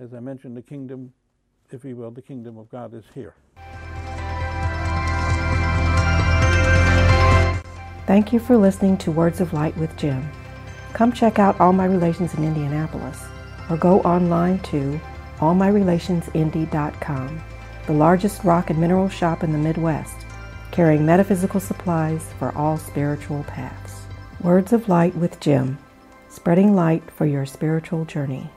As 0.00 0.14
I 0.14 0.20
mentioned, 0.20 0.56
the 0.56 0.62
kingdom, 0.62 1.12
if 1.70 1.84
you 1.84 1.96
will, 1.96 2.10
the 2.10 2.22
kingdom 2.22 2.56
of 2.56 2.70
God 2.70 2.94
is 2.94 3.04
here. 3.14 3.34
Thank 8.06 8.32
you 8.32 8.38
for 8.38 8.56
listening 8.56 8.96
to 8.98 9.10
Words 9.10 9.42
of 9.42 9.52
Light 9.52 9.76
with 9.76 9.94
Jim. 9.98 10.26
Come 10.92 11.12
check 11.12 11.38
out 11.38 11.60
all 11.60 11.72
my 11.72 11.84
relations 11.84 12.34
in 12.34 12.44
Indianapolis 12.44 13.22
or 13.70 13.76
go 13.76 14.00
online 14.00 14.58
to 14.60 15.00
allmyrelationsindy.com, 15.38 17.40
the 17.86 17.92
largest 17.92 18.44
rock 18.44 18.70
and 18.70 18.80
mineral 18.80 19.08
shop 19.08 19.44
in 19.44 19.52
the 19.52 19.58
Midwest, 19.58 20.26
carrying 20.70 21.06
metaphysical 21.06 21.60
supplies 21.60 22.26
for 22.38 22.56
all 22.56 22.76
spiritual 22.76 23.44
paths. 23.44 24.02
Words 24.42 24.72
of 24.72 24.88
Light 24.88 25.14
with 25.14 25.38
Jim, 25.40 25.78
spreading 26.28 26.74
light 26.74 27.08
for 27.10 27.26
your 27.26 27.46
spiritual 27.46 28.04
journey. 28.04 28.50